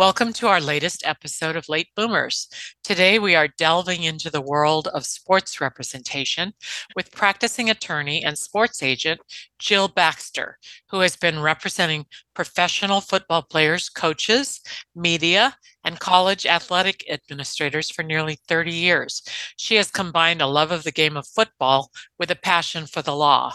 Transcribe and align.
Welcome 0.00 0.32
to 0.32 0.46
our 0.46 0.62
latest 0.62 1.02
episode 1.04 1.56
of 1.56 1.68
Late 1.68 1.88
Boomers. 1.94 2.48
Today, 2.82 3.18
we 3.18 3.34
are 3.36 3.48
delving 3.58 4.02
into 4.04 4.30
the 4.30 4.40
world 4.40 4.88
of 4.94 5.04
sports 5.04 5.60
representation 5.60 6.54
with 6.96 7.12
practicing 7.12 7.68
attorney 7.68 8.24
and 8.24 8.38
sports 8.38 8.82
agent 8.82 9.20
Jill 9.58 9.88
Baxter, 9.88 10.56
who 10.88 11.00
has 11.00 11.16
been 11.16 11.42
representing 11.42 12.06
professional 12.32 13.02
football 13.02 13.42
players, 13.42 13.90
coaches, 13.90 14.62
media, 14.94 15.54
and 15.84 16.00
college 16.00 16.46
athletic 16.46 17.04
administrators 17.10 17.90
for 17.90 18.02
nearly 18.02 18.38
30 18.48 18.72
years. 18.72 19.22
She 19.58 19.74
has 19.74 19.90
combined 19.90 20.40
a 20.40 20.46
love 20.46 20.70
of 20.70 20.84
the 20.84 20.92
game 20.92 21.18
of 21.18 21.26
football 21.26 21.90
with 22.18 22.30
a 22.30 22.36
passion 22.36 22.86
for 22.86 23.02
the 23.02 23.14
law. 23.14 23.52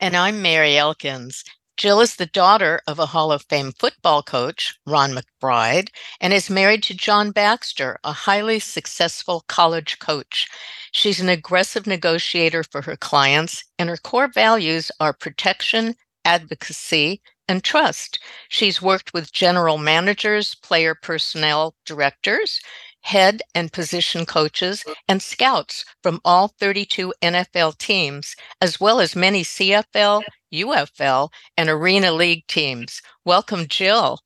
And 0.00 0.16
I'm 0.16 0.40
Mary 0.40 0.78
Elkins. 0.78 1.44
Jill 1.76 2.00
is 2.00 2.16
the 2.16 2.26
daughter 2.26 2.80
of 2.86 2.98
a 2.98 3.06
Hall 3.06 3.32
of 3.32 3.44
Fame 3.48 3.72
football 3.72 4.22
coach, 4.22 4.78
Ron 4.86 5.12
McBride, 5.16 5.88
and 6.20 6.32
is 6.32 6.50
married 6.50 6.82
to 6.84 6.94
John 6.94 7.32
Baxter, 7.32 7.98
a 8.04 8.12
highly 8.12 8.60
successful 8.60 9.44
college 9.48 9.98
coach. 9.98 10.48
She's 10.92 11.20
an 11.20 11.30
aggressive 11.30 11.86
negotiator 11.86 12.62
for 12.62 12.82
her 12.82 12.96
clients, 12.96 13.64
and 13.78 13.88
her 13.88 13.96
core 13.96 14.28
values 14.28 14.92
are 15.00 15.12
protection, 15.14 15.96
advocacy, 16.24 17.22
and 17.48 17.64
trust. 17.64 18.20
She's 18.48 18.82
worked 18.82 19.14
with 19.14 19.32
general 19.32 19.78
managers, 19.78 20.54
player 20.54 20.94
personnel 20.94 21.74
directors, 21.86 22.60
head 23.02 23.42
and 23.54 23.72
position 23.72 24.26
coaches, 24.26 24.84
mm. 24.86 24.94
and 25.08 25.22
scouts 25.22 25.84
from 26.02 26.20
all 26.24 26.48
32 26.48 27.12
NFL 27.22 27.78
teams, 27.78 28.34
as 28.60 28.80
well 28.80 29.00
as 29.00 29.14
many 29.14 29.42
CFL, 29.42 30.22
UFL, 30.54 31.30
and 31.56 31.68
Arena 31.68 32.12
League 32.12 32.46
teams. 32.46 33.02
Welcome, 33.24 33.66
Jill. 33.68 34.18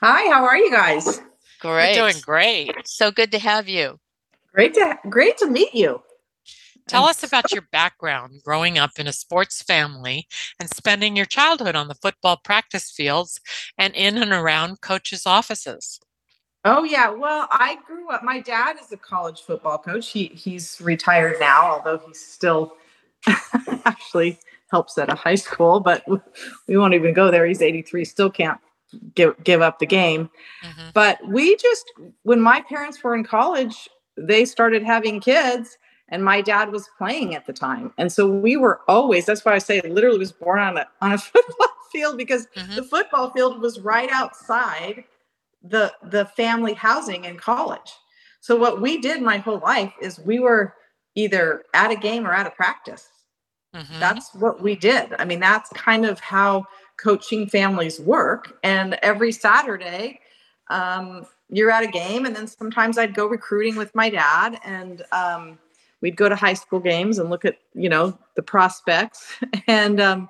Hi, 0.00 0.32
how 0.32 0.44
are 0.44 0.56
you 0.56 0.70
guys? 0.70 1.20
Great. 1.60 1.96
We're 1.96 2.10
doing 2.10 2.22
great. 2.22 2.72
So 2.84 3.10
good 3.10 3.32
to 3.32 3.38
have 3.38 3.68
you. 3.68 3.98
Great 4.52 4.74
to 4.74 4.98
great 5.08 5.36
to 5.38 5.46
meet 5.46 5.74
you. 5.74 6.02
Tell 6.88 7.04
us 7.04 7.24
about 7.24 7.50
your 7.50 7.66
background 7.72 8.42
growing 8.44 8.78
up 8.78 8.92
in 8.98 9.08
a 9.08 9.12
sports 9.12 9.60
family 9.60 10.28
and 10.60 10.70
spending 10.70 11.16
your 11.16 11.26
childhood 11.26 11.74
on 11.74 11.88
the 11.88 11.96
football 11.96 12.38
practice 12.44 12.90
fields 12.90 13.40
and 13.76 13.92
in 13.94 14.16
and 14.18 14.30
around 14.30 14.80
coaches' 14.80 15.26
offices. 15.26 15.98
Oh 16.66 16.82
yeah, 16.82 17.10
well, 17.10 17.46
I 17.52 17.78
grew 17.86 18.10
up. 18.10 18.24
My 18.24 18.40
dad 18.40 18.76
is 18.82 18.90
a 18.90 18.96
college 18.96 19.42
football 19.42 19.78
coach. 19.78 20.10
He 20.10 20.26
he's 20.34 20.80
retired 20.80 21.36
now, 21.38 21.62
although 21.70 21.98
he's 22.04 22.20
still 22.20 22.76
actually 23.84 24.40
helps 24.72 24.98
at 24.98 25.08
a 25.08 25.14
high 25.14 25.36
school. 25.36 25.78
But 25.78 26.04
we 26.68 26.76
won't 26.76 26.94
even 26.94 27.14
go 27.14 27.30
there. 27.30 27.46
He's 27.46 27.62
83, 27.62 28.04
still 28.04 28.30
can't 28.30 28.58
give 29.14 29.42
give 29.44 29.62
up 29.62 29.78
the 29.78 29.86
game. 29.86 30.28
Mm-hmm. 30.64 30.88
But 30.92 31.18
we 31.28 31.56
just, 31.56 31.92
when 32.24 32.40
my 32.40 32.62
parents 32.62 33.00
were 33.02 33.14
in 33.14 33.22
college, 33.22 33.88
they 34.16 34.44
started 34.44 34.82
having 34.82 35.20
kids, 35.20 35.78
and 36.08 36.24
my 36.24 36.40
dad 36.40 36.72
was 36.72 36.90
playing 36.98 37.36
at 37.36 37.46
the 37.46 37.52
time, 37.52 37.92
and 37.96 38.10
so 38.10 38.28
we 38.28 38.56
were 38.56 38.80
always. 38.88 39.24
That's 39.24 39.44
why 39.44 39.54
I 39.54 39.58
say 39.58 39.82
literally 39.82 40.18
was 40.18 40.32
born 40.32 40.58
on 40.58 40.78
a 40.78 40.88
on 41.00 41.12
a 41.12 41.18
football 41.32 41.68
field 41.92 42.18
because 42.18 42.48
mm-hmm. 42.56 42.74
the 42.74 42.82
football 42.82 43.30
field 43.30 43.60
was 43.60 43.78
right 43.78 44.10
outside 44.10 45.04
the 45.62 45.92
the 46.02 46.26
family 46.26 46.74
housing 46.74 47.24
in 47.24 47.36
college. 47.36 47.92
So 48.40 48.56
what 48.56 48.80
we 48.80 48.98
did 48.98 49.22
my 49.22 49.38
whole 49.38 49.58
life 49.58 49.92
is 50.00 50.20
we 50.20 50.38
were 50.38 50.74
either 51.14 51.64
at 51.74 51.90
a 51.90 51.96
game 51.96 52.26
or 52.26 52.32
at 52.32 52.46
a 52.46 52.50
practice. 52.50 53.08
Mm-hmm. 53.74 53.98
That's 53.98 54.34
what 54.34 54.62
we 54.62 54.76
did. 54.76 55.14
I 55.18 55.24
mean, 55.24 55.40
that's 55.40 55.70
kind 55.70 56.06
of 56.06 56.20
how 56.20 56.66
coaching 56.96 57.48
families 57.48 58.00
work. 58.00 58.58
And 58.62 58.94
every 59.02 59.32
Saturday, 59.32 60.20
um, 60.68 61.26
you're 61.48 61.70
at 61.70 61.84
a 61.84 61.88
game, 61.88 62.24
and 62.24 62.34
then 62.34 62.46
sometimes 62.46 62.98
I'd 62.98 63.14
go 63.14 63.26
recruiting 63.26 63.76
with 63.76 63.94
my 63.94 64.10
dad, 64.10 64.58
and 64.64 65.02
um, 65.12 65.58
we'd 66.00 66.16
go 66.16 66.28
to 66.28 66.34
high 66.34 66.54
school 66.54 66.80
games 66.80 67.18
and 67.18 67.30
look 67.30 67.44
at 67.44 67.58
you 67.74 67.88
know 67.88 68.18
the 68.34 68.42
prospects, 68.42 69.34
and 69.68 70.00
um, 70.00 70.28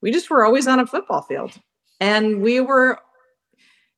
we 0.00 0.12
just 0.12 0.30
were 0.30 0.44
always 0.44 0.66
on 0.66 0.78
a 0.78 0.86
football 0.86 1.22
field, 1.22 1.52
and 2.00 2.42
we 2.42 2.60
were 2.60 2.98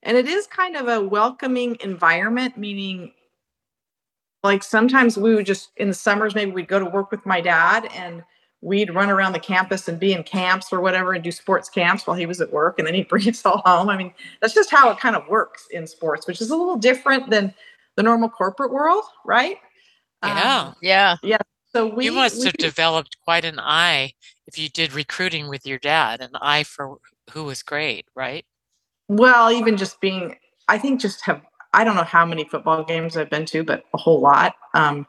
and 0.04 0.16
it 0.16 0.28
is 0.28 0.47
kind 0.47 0.76
of 0.76 0.88
a 0.88 1.00
welcoming 1.00 1.76
environment 1.81 2.56
meaning 2.56 3.12
like 4.44 4.62
sometimes 4.62 5.16
we 5.16 5.34
would 5.34 5.47
just 5.47 5.70
in 5.76 5.88
the 5.88 5.94
summers 5.94 6.34
maybe 6.34 6.53
we'd 6.53 6.69
go 6.69 6.78
to 6.78 6.84
work 6.84 7.10
with 7.10 7.25
my 7.26 7.41
dad 7.41 7.88
and 7.94 8.22
we'd 8.60 8.94
run 8.94 9.10
around 9.10 9.32
the 9.32 9.41
campus 9.41 9.88
and 9.88 9.98
be 9.98 10.12
in 10.12 10.22
camps 10.22 10.72
or 10.72 10.81
whatever 10.81 11.12
and 11.12 11.25
do 11.25 11.32
sports 11.32 11.69
camps 11.69 12.06
while 12.06 12.16
he 12.16 12.26
was 12.26 12.41
at 12.41 12.53
work 12.53 12.78
and 12.78 12.87
then 12.87 12.94
he'd 12.94 13.09
bring 13.09 13.28
us 13.28 13.44
all 13.44 13.62
home. 13.64 13.88
I 13.88 13.97
mean 13.97 14.12
that's 14.41 14.54
just 14.54 14.70
how 14.70 14.91
it 14.91 15.00
kind 15.00 15.16
of 15.16 15.26
works 15.28 15.66
in 15.70 15.87
sports 15.87 16.26
which 16.26 16.41
is 16.41 16.50
a 16.50 16.56
little 16.56 16.76
different 16.76 17.31
than 17.31 17.53
the 17.97 18.03
normal 18.03 18.28
corporate 18.28 18.72
world 18.72 19.04
right? 19.25 19.56
Yeah. 20.22 20.62
Um, 20.69 20.76
yeah. 20.81 21.16
yeah 21.22 21.38
so 21.72 21.87
we 21.87 22.06
you 22.06 22.12
must 22.12 22.38
we, 22.38 22.47
have 22.47 22.54
developed 22.54 23.16
quite 23.25 23.44
an 23.44 23.59
eye 23.59 24.12
if 24.47 24.59
you 24.59 24.69
did 24.69 24.93
recruiting 24.93 25.48
with 25.48 25.66
your 25.66 25.78
dad 25.78 26.20
an 26.20 26.31
eye 26.41 26.62
for 26.62 26.97
who 27.31 27.44
was 27.44 27.62
great 27.62 28.06
right 28.14 28.47
well, 29.09 29.50
even 29.50 29.76
just 29.76 30.00
being, 30.00 30.37
I 30.69 30.78
think 30.78 31.00
just 31.00 31.25
have, 31.25 31.42
I 31.72 31.84
don't 31.84 31.97
know 31.97 32.04
how 32.04 32.25
many 32.25 32.44
football 32.44 32.84
games 32.84 33.16
I've 33.16 33.31
been 33.31 33.47
to, 33.47 33.65
but 33.65 33.84
a 33.92 33.98
whole 33.98 34.20
lot. 34.20 34.54
Um, 34.75 35.06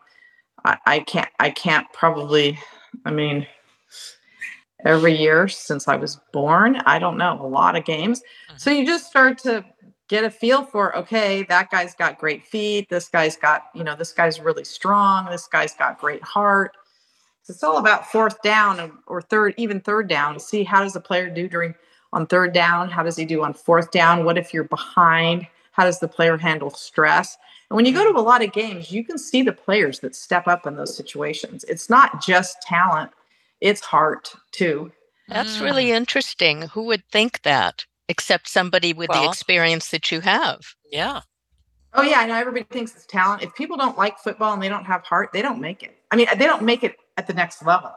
I, 0.63 0.77
I 0.85 0.99
can't, 0.99 1.29
I 1.39 1.49
can't 1.51 1.85
probably, 1.93 2.57
I 3.05 3.11
mean, 3.11 3.45
every 4.83 5.15
year 5.15 5.47
since 5.47 5.87
I 5.87 5.95
was 5.95 6.19
born, 6.33 6.77
I 6.85 6.99
don't 6.99 7.17
know, 7.17 7.39
a 7.41 7.47
lot 7.47 7.75
of 7.75 7.85
games. 7.85 8.19
Mm-hmm. 8.19 8.57
So 8.57 8.69
you 8.71 8.85
just 8.85 9.07
start 9.07 9.37
to 9.39 9.63
get 10.07 10.23
a 10.23 10.29
feel 10.29 10.63
for, 10.63 10.95
okay, 10.97 11.43
that 11.43 11.71
guy's 11.71 11.95
got 11.95 12.19
great 12.19 12.45
feet. 12.45 12.89
This 12.89 13.07
guy's 13.09 13.37
got, 13.37 13.63
you 13.73 13.83
know, 13.83 13.95
this 13.95 14.11
guy's 14.11 14.39
really 14.39 14.63
strong. 14.63 15.29
This 15.31 15.47
guy's 15.47 15.73
got 15.75 15.99
great 15.99 16.23
heart. 16.23 16.71
It's 17.47 17.63
all 17.63 17.77
about 17.77 18.11
fourth 18.11 18.41
down 18.41 18.99
or 19.07 19.21
third, 19.21 19.53
even 19.57 19.79
third 19.79 20.09
down. 20.09 20.39
See 20.39 20.63
how 20.63 20.83
does 20.83 20.93
the 20.93 20.99
player 20.99 21.29
do 21.29 21.47
during 21.47 21.75
on 22.13 22.27
third 22.27 22.53
down? 22.53 22.89
How 22.89 23.03
does 23.03 23.15
he 23.15 23.25
do 23.25 23.43
on 23.43 23.53
fourth 23.53 23.91
down? 23.91 24.25
What 24.25 24.37
if 24.37 24.53
you're 24.53 24.63
behind? 24.63 25.47
How 25.71 25.83
does 25.83 25.99
the 25.99 26.07
player 26.07 26.37
handle 26.37 26.69
stress? 26.69 27.37
And 27.69 27.75
when 27.75 27.85
you 27.85 27.93
go 27.93 28.09
to 28.09 28.17
a 28.17 28.21
lot 28.21 28.43
of 28.43 28.53
games, 28.53 28.91
you 28.91 29.03
can 29.03 29.17
see 29.17 29.41
the 29.41 29.51
players 29.51 29.99
that 29.99 30.15
step 30.15 30.47
up 30.47 30.67
in 30.67 30.75
those 30.75 30.95
situations. 30.95 31.63
It's 31.65 31.89
not 31.89 32.21
just 32.21 32.61
talent, 32.61 33.11
it's 33.59 33.81
heart 33.81 34.33
too. 34.51 34.91
That's 35.27 35.59
really 35.59 35.87
mm. 35.87 35.95
interesting. 35.95 36.63
Who 36.63 36.83
would 36.83 37.03
think 37.11 37.41
that 37.41 37.85
except 38.07 38.47
somebody 38.47 38.93
with 38.93 39.09
well, 39.09 39.23
the 39.23 39.29
experience 39.29 39.89
that 39.89 40.11
you 40.11 40.21
have? 40.21 40.61
Yeah. 40.91 41.21
Oh 41.95 42.03
yeah, 42.03 42.19
I 42.19 42.27
know 42.27 42.35
everybody 42.35 42.65
thinks 42.65 42.93
it's 42.93 43.05
talent. 43.05 43.41
If 43.41 43.55
people 43.55 43.77
don't 43.77 43.97
like 43.97 44.19
football 44.19 44.53
and 44.53 44.61
they 44.61 44.69
don't 44.69 44.85
have 44.85 45.03
heart, 45.03 45.31
they 45.33 45.41
don't 45.41 45.61
make 45.61 45.81
it. 45.81 45.97
I 46.11 46.17
mean, 46.17 46.27
they 46.37 46.45
don't 46.45 46.63
make 46.63 46.83
it 46.83 46.97
at 47.17 47.25
the 47.25 47.33
next 47.33 47.65
level. 47.65 47.91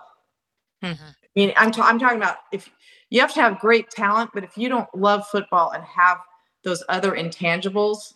Mm-hmm. 0.83 1.05
I 1.05 1.31
mean, 1.35 1.53
I'm, 1.57 1.71
t- 1.73 1.83
I'm 1.83 1.99
talking 1.99 2.17
about 2.17 2.37
if 2.53 2.71
you 3.11 3.21
have 3.21 3.35
to 3.35 3.41
have 3.41 3.59
great 3.59 3.91
talent, 3.91 4.31
but 4.35 4.45
if 4.45 4.57
you 4.57 4.69
don't 4.69 4.93
love 4.95 5.27
football 5.27 5.71
and 5.71 5.85
have 5.85 6.19
those 6.65 6.83
other 6.89 7.13
intangibles 7.13 8.15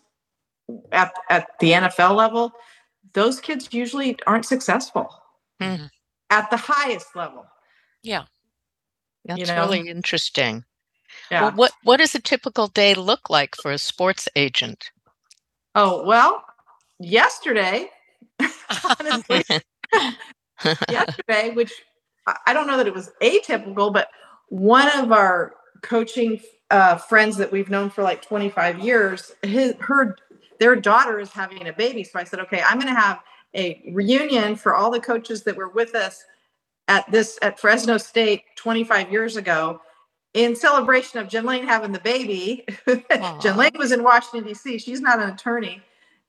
at, 0.91 1.13
at 1.29 1.47
the 1.59 1.71
NFL 1.71 2.15
level, 2.15 2.51
those 3.13 3.39
kids 3.39 3.69
usually 3.71 4.17
aren't 4.27 4.45
successful 4.45 5.07
mm-hmm. 5.61 5.85
at 6.29 6.49
the 6.49 6.57
highest 6.57 7.15
level. 7.15 7.45
Yeah. 8.03 8.25
That's 9.25 9.39
you 9.39 9.45
know? 9.47 9.61
really 9.61 9.89
interesting. 9.89 10.65
Yeah. 11.31 11.43
Well, 11.43 11.51
what 11.51 11.71
what 11.83 11.97
does 11.97 12.15
a 12.15 12.19
typical 12.19 12.67
day 12.67 12.95
look 12.95 13.29
like 13.29 13.55
for 13.55 13.71
a 13.71 13.77
sports 13.77 14.27
agent? 14.35 14.91
Oh, 15.75 16.03
well, 16.05 16.43
yesterday, 16.99 17.89
honestly, 18.99 19.43
yesterday, 20.89 21.51
which 21.51 21.71
I 22.45 22.53
don't 22.53 22.67
know 22.67 22.77
that 22.77 22.87
it 22.87 22.93
was 22.93 23.11
atypical, 23.21 23.93
but 23.93 24.09
one 24.49 24.89
of 24.97 25.11
our 25.11 25.53
coaching 25.81 26.39
uh, 26.69 26.95
friends 26.95 27.37
that 27.37 27.51
we've 27.51 27.69
known 27.69 27.89
for 27.89 28.03
like 28.03 28.21
25 28.21 28.79
years, 28.79 29.33
his, 29.43 29.75
her, 29.79 30.15
their 30.59 30.75
daughter 30.75 31.19
is 31.19 31.31
having 31.31 31.67
a 31.67 31.73
baby. 31.73 32.03
So 32.03 32.19
I 32.19 32.23
said, 32.23 32.39
okay, 32.41 32.61
I'm 32.65 32.79
going 32.79 32.93
to 32.93 32.99
have 32.99 33.19
a 33.55 33.81
reunion 33.93 34.55
for 34.55 34.73
all 34.73 34.89
the 34.89 34.99
coaches 34.99 35.43
that 35.43 35.55
were 35.55 35.69
with 35.69 35.93
us 35.95 36.23
at 36.87 37.09
this 37.11 37.37
at 37.41 37.59
Fresno 37.59 37.97
State 37.97 38.43
25 38.55 39.11
years 39.11 39.37
ago 39.37 39.81
in 40.33 40.55
celebration 40.55 41.19
of 41.19 41.27
Jen 41.27 41.45
Lane 41.45 41.65
having 41.65 41.91
the 41.91 41.99
baby. 41.99 42.65
Jen 43.41 43.57
Lane 43.57 43.77
was 43.77 43.91
in 43.91 44.03
Washington, 44.03 44.47
D.C. 44.47 44.79
She's 44.79 45.01
not 45.01 45.21
an 45.21 45.29
attorney. 45.29 45.81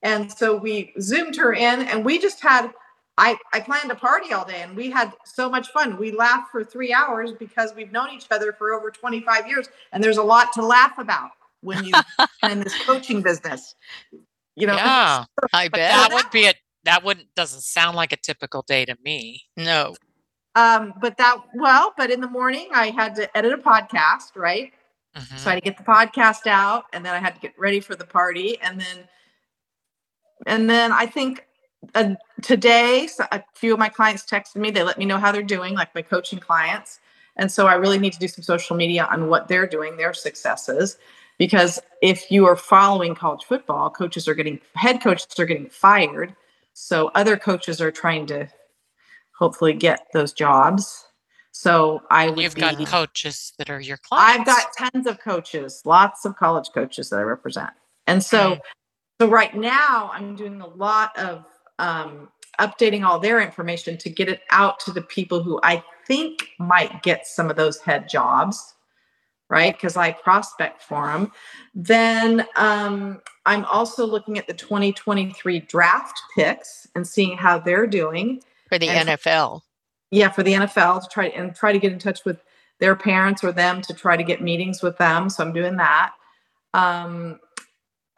And 0.02 0.30
so 0.30 0.56
we 0.56 0.92
zoomed 1.00 1.36
her 1.36 1.54
in 1.54 1.82
and 1.82 2.04
we 2.04 2.18
just 2.18 2.42
had 2.42 2.70
I, 3.16 3.38
I 3.52 3.60
planned 3.60 3.90
a 3.90 3.94
party 3.94 4.32
all 4.32 4.44
day 4.44 4.62
and 4.62 4.76
we 4.76 4.90
had 4.90 5.12
so 5.24 5.48
much 5.48 5.68
fun. 5.68 5.96
We 5.98 6.10
laughed 6.10 6.50
for 6.50 6.64
three 6.64 6.92
hours 6.92 7.30
because 7.32 7.72
we've 7.76 7.92
known 7.92 8.10
each 8.10 8.26
other 8.30 8.52
for 8.52 8.72
over 8.74 8.90
25 8.90 9.46
years. 9.46 9.68
And 9.92 10.02
there's 10.02 10.16
a 10.16 10.22
lot 10.22 10.52
to 10.54 10.62
laugh 10.66 10.98
about 10.98 11.30
when 11.60 11.84
you're 11.84 12.00
in 12.50 12.60
this 12.60 12.74
coaching 12.84 13.22
business. 13.22 13.74
You 14.56 14.66
know, 14.66 14.74
Yeah. 14.74 15.24
I 15.52 15.68
bet. 15.68 15.90
that 15.92 16.10
would 16.12 16.30
be 16.32 16.46
a 16.46 16.54
that 16.84 17.02
wouldn't 17.04 17.32
doesn't 17.34 17.62
sound 17.62 17.96
like 17.96 18.12
a 18.12 18.16
typical 18.16 18.62
day 18.62 18.84
to 18.84 18.96
me. 19.04 19.44
no. 19.56 19.94
um, 20.56 20.92
but 21.00 21.16
that 21.18 21.38
well, 21.54 21.94
but 21.96 22.10
in 22.10 22.20
the 22.20 22.28
morning 22.28 22.68
I 22.74 22.90
had 22.90 23.14
to 23.16 23.36
edit 23.36 23.52
a 23.52 23.58
podcast, 23.58 24.34
right? 24.36 24.72
Mhm. 25.16 25.38
So 25.38 25.50
I 25.50 25.54
had 25.54 25.62
to 25.62 25.70
get 25.70 25.78
the 25.78 25.84
podcast 25.84 26.46
out 26.48 26.84
and 26.92 27.04
then 27.06 27.14
I 27.14 27.18
had 27.20 27.36
to 27.36 27.40
get 27.40 27.52
ready 27.58 27.78
for 27.80 27.94
the 27.94 28.04
party. 28.04 28.60
And 28.60 28.80
then, 28.80 29.08
and 30.46 30.68
then 30.68 30.90
I 30.92 31.06
think 31.06 31.46
uh, 31.94 32.14
today, 32.42 33.08
a 33.32 33.42
few 33.54 33.72
of 33.72 33.78
my 33.78 33.88
clients 33.88 34.24
texted 34.24 34.56
me. 34.56 34.70
They 34.70 34.82
let 34.82 34.98
me 34.98 35.04
know 35.04 35.18
how 35.18 35.32
they're 35.32 35.42
doing, 35.42 35.74
like 35.74 35.94
my 35.94 36.02
coaching 36.02 36.38
clients. 36.38 37.00
And 37.36 37.50
so 37.50 37.66
I 37.66 37.74
really 37.74 37.98
need 37.98 38.12
to 38.12 38.18
do 38.18 38.28
some 38.28 38.44
social 38.44 38.76
media 38.76 39.08
on 39.10 39.28
what 39.28 39.48
they're 39.48 39.66
doing, 39.66 39.96
their 39.96 40.14
successes. 40.14 40.98
Because 41.38 41.80
if 42.00 42.30
you 42.30 42.46
are 42.46 42.56
following 42.56 43.14
college 43.14 43.44
football, 43.44 43.90
coaches 43.90 44.28
are 44.28 44.34
getting, 44.34 44.60
head 44.74 45.02
coaches 45.02 45.26
are 45.38 45.46
getting 45.46 45.68
fired. 45.68 46.34
So 46.74 47.10
other 47.14 47.36
coaches 47.36 47.80
are 47.80 47.90
trying 47.90 48.26
to 48.26 48.48
hopefully 49.36 49.72
get 49.72 50.06
those 50.12 50.32
jobs. 50.32 51.06
So 51.50 52.02
I 52.10 52.30
would 52.30 52.38
You've 52.38 52.54
be, 52.54 52.60
got 52.60 52.86
coaches 52.86 53.52
that 53.58 53.70
are 53.70 53.80
your 53.80 53.96
clients. 53.96 54.40
I've 54.40 54.46
got 54.46 54.92
tons 54.92 55.06
of 55.06 55.18
coaches, 55.20 55.82
lots 55.84 56.24
of 56.24 56.36
college 56.36 56.70
coaches 56.72 57.10
that 57.10 57.18
I 57.18 57.22
represent. 57.22 57.70
And 58.06 58.22
so, 58.22 58.56
Mm. 58.56 58.60
so 59.20 59.28
right 59.28 59.54
now 59.54 60.10
I'm 60.12 60.36
doing 60.36 60.60
a 60.60 60.66
lot 60.66 61.16
of 61.16 61.44
um, 61.78 62.28
updating 62.60 63.04
all 63.04 63.18
their 63.18 63.40
information 63.40 63.96
to 63.98 64.10
get 64.10 64.28
it 64.28 64.40
out 64.50 64.78
to 64.80 64.92
the 64.92 65.02
people 65.02 65.42
who 65.42 65.60
I 65.62 65.82
think 66.06 66.48
might 66.58 67.02
get 67.02 67.26
some 67.26 67.50
of 67.50 67.56
those 67.56 67.80
head 67.80 68.08
jobs, 68.08 68.74
right? 69.48 69.74
Because 69.74 69.96
I 69.96 70.12
prospect 70.12 70.82
for 70.82 71.06
them. 71.06 71.32
Then 71.74 72.46
um, 72.56 73.20
I'm 73.46 73.64
also 73.66 74.06
looking 74.06 74.38
at 74.38 74.46
the 74.46 74.54
2023 74.54 75.60
draft 75.60 76.20
picks 76.36 76.86
and 76.94 77.06
seeing 77.06 77.36
how 77.36 77.58
they're 77.58 77.86
doing 77.86 78.40
For 78.68 78.78
the 78.78 78.88
And- 78.88 79.08
NFL. 79.08 79.62
yeah 80.10 80.28
for 80.30 80.42
the 80.44 80.52
nfl 80.52 81.00
to 81.02 81.08
try 81.10 81.26
and 81.28 81.54
try 81.56 81.72
to 81.72 81.78
get 81.78 81.90
in 81.92 81.98
touch 81.98 82.24
with 82.24 82.38
their 82.78 82.94
parents 82.94 83.42
or 83.42 83.50
them 83.52 83.80
to 83.82 83.92
try 83.94 84.16
to 84.16 84.22
get 84.22 84.40
meetings 84.42 84.80
with 84.82 84.96
them 84.98 85.28
so 85.28 85.42
i'm 85.42 85.52
doing 85.52 85.76
that 85.76 86.12
um, 86.74 87.40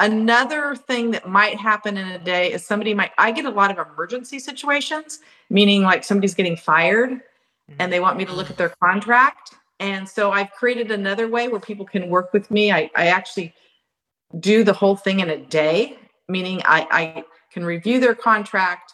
another 0.01 0.75
thing 0.75 1.11
that 1.11 1.29
might 1.29 1.57
happen 1.57 1.97
in 1.97 2.09
a 2.09 2.19
day 2.19 2.53
is 2.53 2.67
somebody 2.67 2.93
might 2.93 3.13
i 3.17 3.31
get 3.31 3.47
a 3.47 3.51
lot 3.51 3.71
of 3.71 3.87
emergency 3.89 4.39
situations 4.39 5.21
meaning 5.49 5.83
like 5.83 6.05
somebody's 6.05 6.35
getting 6.35 6.57
fired 6.57 7.21
and 7.79 7.93
they 7.93 8.01
want 8.01 8.17
me 8.17 8.25
to 8.25 8.33
look 8.33 8.51
at 8.51 8.57
their 8.57 8.73
contract. 8.83 9.55
And 9.81 10.09
so 10.09 10.31
i've 10.31 10.51
created 10.53 10.91
another 10.91 11.29
way 11.29 11.49
where 11.49 11.61
people 11.61 11.87
can 11.87 12.09
work 12.09 12.33
with 12.33 12.51
me. 12.51 12.73
I, 12.73 12.91
I 12.97 13.09
actually 13.09 13.55
do 14.41 14.65
the 14.65 14.73
whole 14.73 14.97
thing 14.97 15.21
in 15.21 15.31
a 15.31 15.39
day 15.39 15.99
meaning 16.29 16.61
I, 16.65 16.87
I 16.91 17.25
can 17.53 17.65
review 17.65 18.01
their 18.01 18.15
contract 18.15 18.93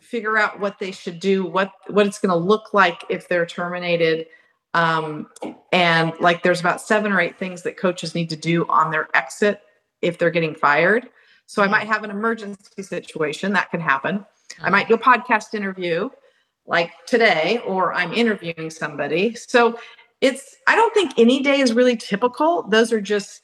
figure 0.00 0.36
out 0.36 0.60
what 0.60 0.78
they 0.78 0.92
should 0.92 1.18
do 1.18 1.44
what 1.44 1.72
what 1.88 2.06
it's 2.06 2.18
going 2.18 2.30
to 2.30 2.36
look 2.36 2.74
like 2.74 3.04
if 3.08 3.28
they're 3.28 3.46
terminated. 3.46 4.26
Um, 4.74 5.28
and 5.72 6.12
like 6.20 6.42
there's 6.42 6.60
about 6.60 6.80
seven 6.80 7.10
or 7.10 7.20
eight 7.20 7.38
things 7.38 7.62
that 7.62 7.78
coaches 7.78 8.14
need 8.14 8.28
to 8.30 8.36
do 8.36 8.66
on 8.68 8.90
their 8.90 9.08
exit 9.14 9.62
if 10.02 10.18
they're 10.18 10.30
getting 10.30 10.54
fired 10.54 11.08
so 11.46 11.62
i 11.62 11.66
might 11.68 11.86
have 11.86 12.04
an 12.04 12.10
emergency 12.10 12.82
situation 12.82 13.52
that 13.52 13.70
can 13.70 13.80
happen 13.80 14.24
i 14.62 14.70
might 14.70 14.88
do 14.88 14.94
a 14.94 14.98
podcast 14.98 15.54
interview 15.54 16.08
like 16.66 16.92
today 17.06 17.60
or 17.66 17.92
i'm 17.94 18.12
interviewing 18.12 18.70
somebody 18.70 19.34
so 19.34 19.78
it's 20.20 20.56
i 20.66 20.74
don't 20.74 20.94
think 20.94 21.12
any 21.18 21.42
day 21.42 21.60
is 21.60 21.72
really 21.72 21.96
typical 21.96 22.62
those 22.68 22.92
are 22.92 23.00
just 23.00 23.42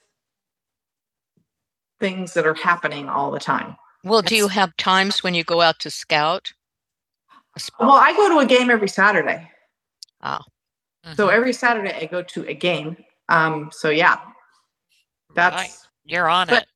things 2.01 2.35
that 2.35 2.47
are 2.47 2.55
happening 2.55 3.09
all 3.09 3.31
the 3.31 3.39
time 3.41 3.77
Well, 4.03 4.21
do 4.21 4.37
you 4.37 4.49
have 4.49 4.77
times 4.77 5.23
when 5.23 5.33
you 5.35 5.45
go 5.45 5.63
out 5.63 5.79
to 5.81 5.91
scout? 5.91 6.53
Well 7.79 7.93
i 7.93 8.13
go 8.13 8.29
to 8.29 8.39
a 8.41 8.47
game 8.47 8.71
every 8.71 8.89
saturday 8.89 9.51
Oh. 10.25 10.41
So 11.17 11.29
Mhm. 11.29 11.33
every 11.33 11.53
Saturday 11.53 11.93
I 11.93 12.07
go 12.07 12.23
to 12.23 12.49
a 12.49 12.55
game. 12.55 12.97
Um, 13.29 13.71
so 13.71 13.91
yeah, 13.91 14.21
that's 15.35 15.55
Right. 15.55 15.77
You're 16.05 16.29
on 16.29 16.49
but- 16.49 16.63
it. 16.63 16.69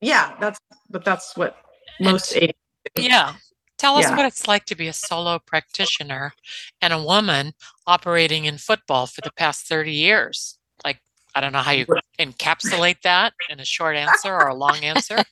yeah, 0.00 0.36
that's 0.40 0.60
but 0.88 1.04
that's 1.04 1.36
what 1.36 1.56
most 2.00 2.34
agents 2.36 2.58
Yeah. 2.96 3.34
Tell 3.78 3.96
us 3.96 4.04
Yeah. 4.04 4.16
what 4.16 4.26
it's 4.26 4.46
like 4.46 4.66
to 4.66 4.74
be 4.74 4.88
a 4.88 4.92
solo 4.92 5.38
practitioner 5.38 6.34
and 6.82 6.92
a 6.92 7.02
woman 7.02 7.54
operating 7.86 8.44
in 8.44 8.58
football 8.58 9.06
for 9.06 9.22
the 9.22 9.32
past 9.32 9.66
30 9.66 9.92
years. 9.92 10.58
Like, 10.84 11.00
I 11.34 11.40
don't 11.40 11.52
know 11.52 11.60
how 11.62 11.70
you 11.72 11.86
encapsulate 12.18 13.00
that 13.04 13.32
in 13.48 13.58
a 13.58 13.64
short 13.64 13.96
answer 13.96 14.34
or 14.34 14.48
a 14.48 14.54
long 14.54 14.84
answer. 14.84 15.24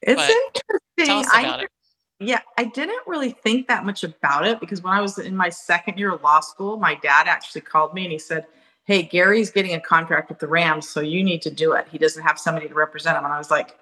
It's 0.00 0.32
interesting. 0.96 1.26
I 1.30 1.62
it. 1.64 1.70
yeah, 2.20 2.40
I 2.56 2.64
didn't 2.64 3.02
really 3.06 3.32
think 3.32 3.68
that 3.68 3.84
much 3.84 4.02
about 4.02 4.46
it 4.46 4.60
because 4.60 4.80
when 4.82 4.94
I 4.94 5.02
was 5.02 5.18
in 5.18 5.36
my 5.36 5.50
second 5.50 5.98
year 5.98 6.12
of 6.14 6.22
law 6.22 6.40
school, 6.40 6.78
my 6.78 6.94
dad 6.94 7.26
actually 7.28 7.60
called 7.62 7.92
me 7.92 8.04
and 8.04 8.12
he 8.12 8.18
said, 8.18 8.46
Hey, 8.88 9.02
Gary's 9.02 9.50
getting 9.50 9.74
a 9.74 9.80
contract 9.80 10.30
with 10.30 10.38
the 10.38 10.48
Rams, 10.48 10.88
so 10.88 11.02
you 11.02 11.22
need 11.22 11.42
to 11.42 11.50
do 11.50 11.72
it. 11.72 11.86
He 11.92 11.98
doesn't 11.98 12.22
have 12.22 12.38
somebody 12.38 12.68
to 12.68 12.74
represent 12.74 13.18
him. 13.18 13.24
And 13.26 13.34
I 13.34 13.36
was 13.36 13.50
like, 13.50 13.76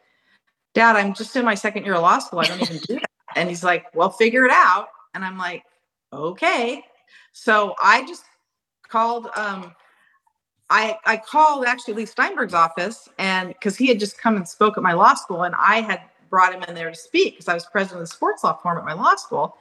Dad, 0.75 0.97
I'm 0.97 1.15
just 1.15 1.37
in 1.37 1.45
my 1.45 1.55
second 1.55 1.85
year 1.85 1.95
of 1.95 2.03
law 2.03 2.19
school. 2.19 2.41
I 2.41 2.47
don't 2.47 2.61
even 2.61 2.79
do 2.79 2.95
that. 2.95 3.07
And 3.37 3.49
he's 3.49 3.63
like, 3.63 3.95
Well, 3.95 4.11
figure 4.11 4.47
it 4.47 4.51
out. 4.51 4.89
And 5.15 5.25
I'm 5.25 5.39
like, 5.39 5.63
Okay. 6.13 6.83
So 7.33 7.77
I 7.81 8.05
just 8.05 8.25
called 8.89 9.29
um 9.37 9.75
I 10.71 10.97
I 11.07 11.19
called 11.19 11.67
actually 11.67 11.95
Leigh 11.95 12.07
Steinberg's 12.07 12.55
office 12.55 13.09
and 13.19 13.49
because 13.49 13.77
he 13.77 13.87
had 13.87 14.01
just 14.01 14.19
come 14.19 14.37
and 14.37 14.49
spoke 14.49 14.77
at 14.77 14.83
my 14.83 14.95
law 14.95 15.15
school 15.15 15.45
and 15.45 15.55
I 15.57 15.83
had 15.83 16.01
brought 16.31 16.53
him 16.53 16.65
in 16.65 16.75
there 16.75 16.91
to 16.91 16.97
speak 16.97 17.35
because 17.35 17.47
I 17.47 17.55
was 17.55 17.65
president 17.67 18.03
of 18.03 18.09
the 18.09 18.15
sports 18.15 18.43
law 18.43 18.55
forum 18.55 18.79
at 18.79 18.85
my 18.85 18.95
law 18.95 19.15
school. 19.15 19.57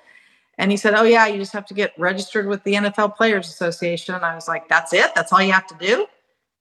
And 0.57 0.71
he 0.71 0.77
said, 0.77 0.93
Oh, 0.95 1.03
yeah, 1.03 1.27
you 1.27 1.37
just 1.37 1.53
have 1.53 1.65
to 1.67 1.73
get 1.73 1.93
registered 1.97 2.47
with 2.47 2.63
the 2.63 2.73
NFL 2.75 3.15
Players 3.15 3.47
Association. 3.49 4.15
And 4.15 4.25
I 4.25 4.35
was 4.35 4.47
like, 4.47 4.67
That's 4.69 4.93
it? 4.93 5.13
That's 5.15 5.33
all 5.33 5.41
you 5.41 5.51
have 5.51 5.67
to 5.67 5.75
do? 5.75 6.07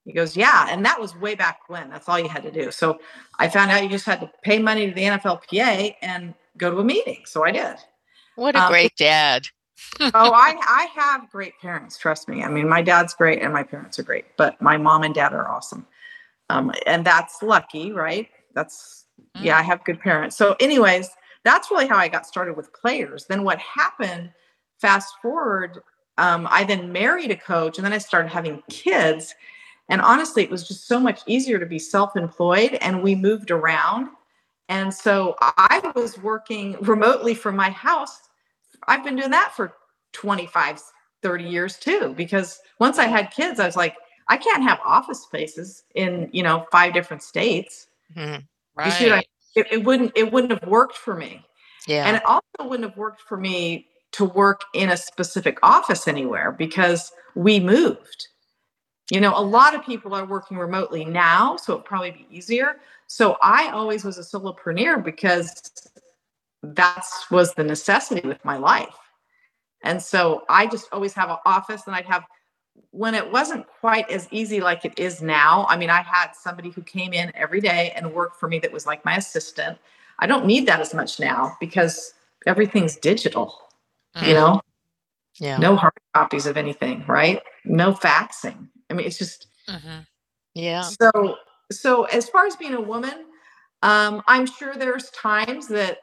He 0.04 0.12
goes, 0.12 0.36
Yeah. 0.36 0.66
And 0.70 0.84
that 0.84 1.00
was 1.00 1.16
way 1.16 1.34
back 1.34 1.60
when. 1.68 1.90
That's 1.90 2.08
all 2.08 2.18
you 2.18 2.28
had 2.28 2.42
to 2.42 2.50
do. 2.50 2.70
So 2.70 2.98
I 3.38 3.48
found 3.48 3.70
out 3.70 3.82
you 3.82 3.88
just 3.88 4.06
had 4.06 4.20
to 4.20 4.30
pay 4.42 4.58
money 4.58 4.88
to 4.88 4.94
the 4.94 5.02
NFLPA 5.02 5.96
and 6.02 6.34
go 6.58 6.70
to 6.70 6.78
a 6.78 6.84
meeting. 6.84 7.22
So 7.26 7.44
I 7.44 7.52
did. 7.52 7.76
What 8.36 8.56
a 8.56 8.62
Um, 8.64 8.70
great 8.70 8.94
dad. 8.96 9.46
oh, 10.00 10.10
I 10.14 10.56
I 10.60 10.88
have 10.94 11.30
great 11.30 11.54
parents. 11.60 11.96
Trust 11.98 12.28
me. 12.28 12.42
I 12.42 12.48
mean, 12.48 12.68
my 12.68 12.82
dad's 12.82 13.14
great 13.14 13.42
and 13.42 13.52
my 13.52 13.62
parents 13.62 13.98
are 13.98 14.02
great, 14.04 14.24
but 14.36 14.60
my 14.60 14.76
mom 14.76 15.02
and 15.02 15.14
dad 15.14 15.32
are 15.32 15.48
awesome. 15.48 15.86
Um, 16.50 16.72
and 16.86 17.04
that's 17.04 17.42
lucky, 17.42 17.92
right? 17.92 18.28
That's 18.54 19.04
yeah, 19.40 19.58
I 19.58 19.62
have 19.62 19.84
good 19.84 20.00
parents. 20.00 20.36
So, 20.36 20.56
anyways, 20.60 21.08
that's 21.44 21.70
really 21.70 21.86
how 21.86 21.96
I 21.96 22.08
got 22.08 22.26
started 22.26 22.56
with 22.56 22.72
players. 22.72 23.26
Then 23.26 23.44
what 23.44 23.58
happened? 23.58 24.32
Fast 24.80 25.14
forward, 25.22 25.80
um, 26.18 26.48
I 26.50 26.64
then 26.64 26.92
married 26.92 27.30
a 27.30 27.36
coach, 27.36 27.78
and 27.78 27.84
then 27.84 27.92
I 27.92 27.98
started 27.98 28.28
having 28.30 28.62
kids. 28.68 29.34
And 29.88 30.00
honestly, 30.00 30.42
it 30.42 30.50
was 30.50 30.66
just 30.66 30.86
so 30.88 30.98
much 30.98 31.20
easier 31.26 31.58
to 31.58 31.66
be 31.66 31.78
self-employed, 31.78 32.74
and 32.80 33.02
we 33.02 33.14
moved 33.14 33.50
around. 33.50 34.08
And 34.68 34.92
so 34.92 35.36
I 35.40 35.92
was 35.94 36.18
working 36.18 36.76
remotely 36.80 37.34
from 37.34 37.54
my 37.56 37.70
house 37.70 38.22
I've 38.86 39.04
been 39.04 39.16
doing 39.16 39.30
that 39.30 39.52
for 39.54 39.74
25, 40.12 40.80
30 41.22 41.44
years 41.44 41.78
too. 41.78 42.14
Because 42.16 42.60
once 42.78 42.98
I 42.98 43.06
had 43.06 43.30
kids, 43.30 43.60
I 43.60 43.66
was 43.66 43.76
like, 43.76 43.96
I 44.28 44.36
can't 44.36 44.62
have 44.62 44.80
office 44.84 45.22
spaces 45.22 45.84
in, 45.94 46.28
you 46.32 46.42
know, 46.42 46.66
five 46.70 46.94
different 46.94 47.22
states. 47.22 47.86
Mhm. 48.16 48.46
You 48.84 48.90
see 48.90 49.04
what 49.04 49.12
I- 49.12 49.16
Right. 49.16 49.28
It, 49.54 49.66
it 49.70 49.84
wouldn't, 49.84 50.12
it 50.16 50.32
wouldn't 50.32 50.52
have 50.52 50.68
worked 50.68 50.96
for 50.96 51.14
me. 51.14 51.44
Yeah. 51.86 52.06
And 52.06 52.16
it 52.16 52.24
also 52.24 52.42
wouldn't 52.60 52.88
have 52.88 52.96
worked 52.96 53.20
for 53.20 53.36
me 53.36 53.86
to 54.12 54.24
work 54.24 54.62
in 54.74 54.90
a 54.90 54.96
specific 54.96 55.58
office 55.62 56.06
anywhere 56.06 56.52
because 56.52 57.12
we 57.34 57.60
moved. 57.60 58.28
You 59.10 59.20
know, 59.20 59.36
a 59.36 59.42
lot 59.42 59.74
of 59.74 59.84
people 59.84 60.14
are 60.14 60.24
working 60.24 60.56
remotely 60.56 61.04
now, 61.04 61.56
so 61.56 61.74
it'd 61.74 61.84
probably 61.84 62.12
be 62.12 62.26
easier. 62.30 62.76
So 63.06 63.36
I 63.42 63.68
always 63.68 64.04
was 64.04 64.18
a 64.18 64.22
solopreneur 64.22 65.04
because 65.04 65.70
that's 66.62 67.30
was 67.30 67.52
the 67.54 67.64
necessity 67.64 68.26
with 68.26 68.42
my 68.44 68.56
life. 68.56 68.96
And 69.82 70.00
so 70.00 70.44
I 70.48 70.66
just 70.66 70.88
always 70.92 71.12
have 71.12 71.28
an 71.28 71.36
office 71.44 71.82
and 71.86 71.94
I'd 71.94 72.06
have 72.06 72.24
when 72.90 73.14
it 73.14 73.30
wasn't 73.30 73.66
quite 73.80 74.08
as 74.10 74.28
easy 74.30 74.60
like 74.60 74.84
it 74.84 74.98
is 74.98 75.20
now. 75.22 75.66
I 75.68 75.76
mean, 75.76 75.90
I 75.90 76.02
had 76.02 76.32
somebody 76.32 76.70
who 76.70 76.82
came 76.82 77.12
in 77.12 77.32
every 77.34 77.60
day 77.60 77.92
and 77.96 78.12
worked 78.12 78.38
for 78.38 78.48
me 78.48 78.58
that 78.60 78.72
was 78.72 78.86
like 78.86 79.04
my 79.04 79.16
assistant. 79.16 79.78
I 80.18 80.26
don't 80.26 80.46
need 80.46 80.66
that 80.66 80.80
as 80.80 80.94
much 80.94 81.18
now 81.20 81.56
because 81.60 82.14
everything's 82.46 82.96
digital, 82.96 83.54
Mm. 84.16 84.28
you 84.28 84.34
know, 84.34 84.60
Yeah. 85.36 85.58
no 85.58 85.76
hard 85.76 85.92
copies 86.14 86.46
of 86.46 86.56
anything, 86.56 87.04
right? 87.08 87.42
No 87.64 87.92
faxing. 87.92 88.68
I 88.90 88.94
mean, 88.94 89.06
it's 89.06 89.18
just 89.18 89.48
Mhm. 89.68 90.06
Yeah. 90.54 90.82
so 90.82 91.38
so 91.72 92.04
as 92.04 92.28
far 92.28 92.46
as 92.46 92.56
being 92.56 92.74
a 92.74 92.80
woman, 92.80 93.26
um, 93.82 94.22
I'm 94.28 94.46
sure 94.46 94.74
there's 94.76 95.10
times 95.10 95.66
that 95.68 95.98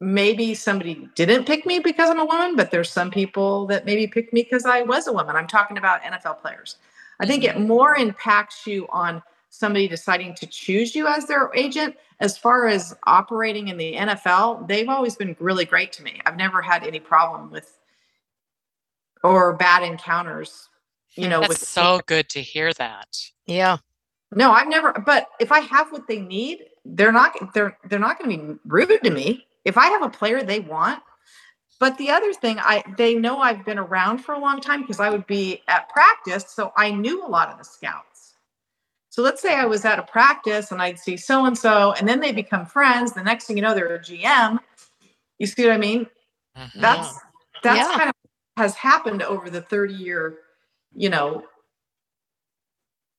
maybe 0.00 0.54
somebody 0.54 1.08
didn't 1.14 1.46
pick 1.46 1.64
me 1.66 1.78
because 1.78 2.10
I'm 2.10 2.18
a 2.18 2.24
woman, 2.24 2.56
but 2.56 2.70
there's 2.70 2.90
some 2.90 3.10
people 3.10 3.66
that 3.66 3.86
maybe 3.86 4.06
picked 4.06 4.32
me 4.32 4.42
because 4.42 4.66
I 4.66 4.82
was 4.82 5.06
a 5.06 5.12
woman. 5.12 5.36
I'm 5.36 5.46
talking 5.46 5.78
about 5.78 6.02
NFL 6.02 6.40
players. 6.40 6.76
I 7.20 7.26
think 7.26 7.44
it 7.44 7.56
mm-hmm. 7.56 7.66
more 7.66 7.96
impacts 7.96 8.66
you 8.66 8.86
on 8.90 9.22
somebody 9.48 9.88
deciding 9.88 10.34
to 10.34 10.46
choose 10.46 10.94
you 10.94 11.06
as 11.06 11.26
their 11.26 11.50
agent. 11.54 11.96
As 12.20 12.36
far 12.36 12.66
as 12.66 12.94
operating 13.06 13.68
in 13.68 13.76
the 13.76 13.94
NFL, 13.94 14.68
they've 14.68 14.88
always 14.88 15.16
been 15.16 15.36
really 15.38 15.64
great 15.64 15.92
to 15.92 16.02
me. 16.02 16.20
I've 16.24 16.36
never 16.36 16.62
had 16.62 16.82
any 16.82 17.00
problem 17.00 17.50
with 17.50 17.78
or 19.22 19.54
bad 19.54 19.82
encounters, 19.82 20.68
you 21.14 21.28
know, 21.28 21.40
That's 21.40 21.48
with 21.48 21.58
so 21.58 22.00
good 22.06 22.28
to 22.30 22.40
hear 22.40 22.72
that. 22.74 23.18
Yeah. 23.46 23.78
no, 24.34 24.52
I've 24.52 24.68
never. 24.68 24.92
But 24.92 25.28
if 25.40 25.52
I 25.52 25.60
have 25.60 25.90
what 25.90 26.06
they 26.06 26.20
need, 26.20 26.64
they're 26.84 27.12
not. 27.12 27.54
They're 27.54 27.76
they're 27.88 27.98
not 27.98 28.18
going 28.18 28.30
to 28.30 28.54
be 28.54 28.58
rude 28.66 29.02
to 29.02 29.10
me. 29.10 29.45
If 29.66 29.76
I 29.76 29.86
have 29.88 30.02
a 30.02 30.08
player 30.08 30.42
they 30.42 30.60
want. 30.60 31.02
But 31.78 31.98
the 31.98 32.08
other 32.10 32.32
thing, 32.32 32.58
I 32.58 32.82
they 32.96 33.14
know 33.14 33.40
I've 33.40 33.62
been 33.66 33.78
around 33.78 34.18
for 34.24 34.34
a 34.34 34.38
long 34.38 34.62
time 34.62 34.80
because 34.80 34.98
I 34.98 35.10
would 35.10 35.26
be 35.26 35.60
at 35.68 35.90
practice, 35.90 36.46
so 36.48 36.72
I 36.74 36.90
knew 36.90 37.22
a 37.22 37.28
lot 37.28 37.50
of 37.50 37.58
the 37.58 37.64
scouts. 37.64 38.32
So 39.10 39.20
let's 39.20 39.42
say 39.42 39.54
I 39.54 39.66
was 39.66 39.84
at 39.84 39.98
a 39.98 40.02
practice 40.02 40.72
and 40.72 40.80
I'd 40.80 40.98
see 40.98 41.18
so 41.18 41.44
and 41.44 41.56
so, 41.58 41.92
and 41.92 42.08
then 42.08 42.20
they 42.20 42.32
become 42.32 42.64
friends. 42.64 43.12
The 43.12 43.22
next 43.22 43.44
thing 43.44 43.56
you 43.58 43.62
know, 43.62 43.74
they're 43.74 43.94
a 43.94 43.98
GM. 43.98 44.58
You 45.38 45.46
see 45.46 45.64
what 45.66 45.72
I 45.74 45.76
mean? 45.76 46.06
Mhm. 46.56 46.70
That's 46.80 47.14
that's 47.62 47.76
Yeah. 47.90 47.96
kind 47.98 48.08
of 48.08 48.14
has 48.56 48.74
happened 48.74 49.22
over 49.22 49.50
the 49.50 49.60
30 49.60 49.92
year, 49.94 50.38
you 50.94 51.10
know, 51.10 51.44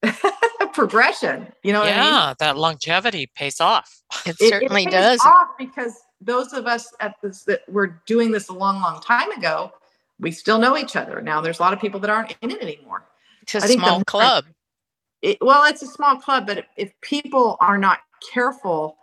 progression. 0.73 1.51
You 1.63 1.73
know 1.73 1.81
what 1.81 1.89
I 1.89 1.91
mean? 1.91 2.11
yeah, 2.13 2.33
that 2.39 2.57
longevity 2.57 3.29
pays 3.35 3.59
off. 3.61 4.01
It 4.25 4.29
It- 4.29 4.45
it 4.45 4.49
certainly 4.49 4.85
pays 4.85 4.93
does. 4.93 5.21
off 5.25 5.49
because 5.59 5.93
those 6.21 6.53
of 6.53 6.65
us 6.67 6.93
at 6.99 7.15
this 7.21 7.43
that 7.43 7.61
were 7.69 8.01
doing 8.05 8.31
this 8.31 8.49
a 8.49 8.53
long, 8.53 8.81
long 8.81 9.01
time 9.01 9.31
ago, 9.31 9.71
we 10.19 10.31
still 10.31 10.57
know 10.57 10.77
each 10.77 10.95
other. 10.95 11.21
Now 11.21 11.41
there's 11.41 11.59
a 11.59 11.61
lot 11.61 11.73
of 11.73 11.79
people 11.79 11.99
that 12.01 12.09
aren't 12.09 12.35
in 12.41 12.51
it 12.51 12.61
anymore. 12.61 13.03
It's 13.43 13.55
a 13.55 13.59
the 13.59 13.67
small 13.69 13.91
more- 13.97 14.03
club. 14.05 14.45
It, 15.21 15.37
well, 15.41 15.63
it's 15.65 15.81
a 15.81 15.87
small 15.87 16.15
club, 16.17 16.45
but 16.45 16.59
if, 16.59 16.65
if 16.77 17.01
people 17.01 17.57
are 17.59 17.77
not 17.77 17.99
careful 18.31 18.97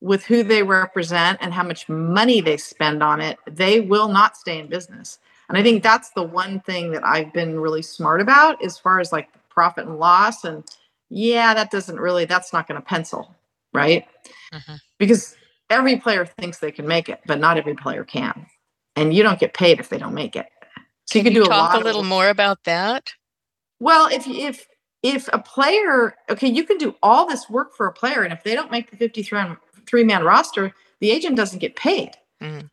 with 0.00 0.24
who 0.24 0.42
they 0.42 0.62
represent 0.64 1.38
and 1.40 1.52
how 1.52 1.62
much 1.62 1.88
money 1.88 2.40
they 2.40 2.56
spend 2.56 3.02
on 3.02 3.20
it, 3.20 3.38
they 3.48 3.80
will 3.80 4.08
not 4.08 4.36
stay 4.36 4.58
in 4.58 4.66
business. 4.66 5.18
And 5.48 5.56
I 5.56 5.62
think 5.62 5.82
that's 5.82 6.10
the 6.10 6.22
one 6.22 6.60
thing 6.60 6.90
that 6.92 7.04
I've 7.04 7.32
been 7.32 7.60
really 7.60 7.82
smart 7.82 8.20
about 8.20 8.62
as 8.64 8.78
far 8.78 8.98
as 8.98 9.12
like 9.12 9.28
profit 9.48 9.86
and 9.86 9.98
loss. 9.98 10.44
And 10.44 10.64
yeah, 11.08 11.54
that 11.54 11.70
doesn't 11.70 12.00
really, 12.00 12.24
that's 12.24 12.52
not 12.52 12.66
going 12.66 12.80
to 12.80 12.86
pencil, 12.86 13.34
right? 13.72 14.06
Mhm. 14.52 14.80
Because 14.98 15.36
every 15.70 15.96
player 15.96 16.26
thinks 16.26 16.58
they 16.58 16.72
can 16.72 16.86
make 16.86 17.08
it, 17.08 17.20
but 17.26 17.38
not 17.38 17.56
every 17.56 17.74
player 17.74 18.04
can. 18.04 18.46
And 18.96 19.14
you 19.14 19.22
don't 19.22 19.38
get 19.38 19.54
paid 19.54 19.80
if 19.80 19.88
they 19.88 19.98
don't 19.98 20.14
make 20.14 20.36
it. 20.36 20.46
So 21.06 21.18
you 21.18 21.24
can 21.24 21.32
do 21.32 21.44
a 21.44 21.46
Talk 21.46 21.72
lot 21.72 21.82
a 21.82 21.84
little 21.84 22.04
more 22.04 22.28
about 22.28 22.64
that. 22.64 23.12
Well, 23.78 24.08
if 24.08 24.26
if 24.26 24.66
if 25.02 25.28
a 25.32 25.38
player, 25.38 26.14
okay, 26.28 26.48
you 26.48 26.64
can 26.64 26.76
do 26.76 26.94
all 27.02 27.26
this 27.26 27.48
work 27.48 27.74
for 27.74 27.86
a 27.86 27.92
player, 27.92 28.22
and 28.22 28.32
if 28.32 28.42
they 28.42 28.54
don't 28.54 28.70
make 28.70 28.90
the 28.90 28.96
53 28.96 29.56
three 29.86 30.04
man 30.04 30.24
roster, 30.24 30.74
the 31.00 31.10
agent 31.10 31.36
doesn't 31.36 31.58
get 31.58 31.74
paid. 31.76 32.12
Mhm. 32.42 32.68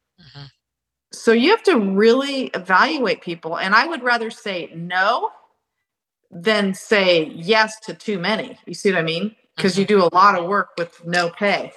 So 1.13 1.31
you 1.31 1.51
have 1.51 1.63
to 1.63 1.79
really 1.79 2.47
evaluate 2.47 3.21
people. 3.21 3.57
And 3.57 3.73
I 3.73 3.87
would 3.87 4.03
rather 4.03 4.29
say 4.29 4.69
no 4.75 5.31
than 6.29 6.73
say 6.73 7.25
yes 7.25 7.79
to 7.81 7.93
too 7.93 8.19
many. 8.19 8.59
You 8.65 8.73
see 8.73 8.91
what 8.91 8.99
I 8.99 9.03
mean? 9.03 9.35
Because 9.55 9.79
you 9.79 9.85
do 9.85 10.03
a 10.03 10.13
lot 10.13 10.37
of 10.37 10.45
work 10.45 10.71
with 10.77 11.03
no 11.05 11.29
pay, 11.29 11.71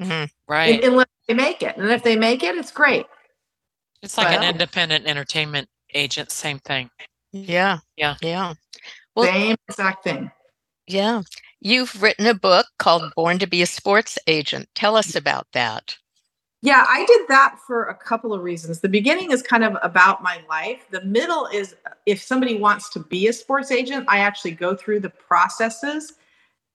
Mhm. 0.00 0.28
Right. 0.48 0.82
un- 0.82 0.90
unless 0.90 1.06
they 1.28 1.34
make 1.34 1.62
it. 1.62 1.76
And 1.76 1.90
if 1.90 2.02
they 2.02 2.16
make 2.16 2.42
it, 2.42 2.56
it's 2.56 2.72
great. 2.72 3.06
It's 4.02 4.18
like 4.18 4.36
an 4.36 4.42
independent 4.42 5.06
entertainment 5.06 5.68
agent, 5.94 6.30
same 6.30 6.58
thing. 6.58 6.90
Yeah. 7.32 7.78
Yeah. 7.96 8.16
Yeah. 8.20 8.54
Well- 9.14 9.26
Same 9.26 9.56
exact 9.68 10.04
thing. 10.04 10.30
Yeah. 10.86 11.22
You've 11.60 12.02
written 12.02 12.26
a 12.26 12.34
book 12.34 12.66
called 12.78 13.10
Born 13.16 13.38
to 13.38 13.46
be 13.46 13.62
a 13.62 13.66
Sports 13.66 14.18
Agent. 14.26 14.68
Tell 14.74 14.96
us 14.96 15.14
about 15.14 15.46
that. 15.52 15.96
Yeah, 16.60 16.84
I 16.88 17.04
did 17.06 17.28
that 17.28 17.58
for 17.66 17.84
a 17.84 17.94
couple 17.94 18.32
of 18.32 18.42
reasons. 18.42 18.80
The 18.80 18.88
beginning 18.88 19.30
is 19.32 19.42
kind 19.42 19.64
of 19.64 19.76
about 19.82 20.22
my 20.22 20.40
life. 20.48 20.86
The 20.90 21.02
middle 21.02 21.46
is 21.46 21.74
if 22.06 22.22
somebody 22.22 22.58
wants 22.58 22.88
to 22.90 23.00
be 23.00 23.28
a 23.28 23.32
sports 23.32 23.70
agent, 23.70 24.06
I 24.08 24.18
actually 24.18 24.52
go 24.52 24.74
through 24.74 25.00
the 25.00 25.10
processes 25.10 26.14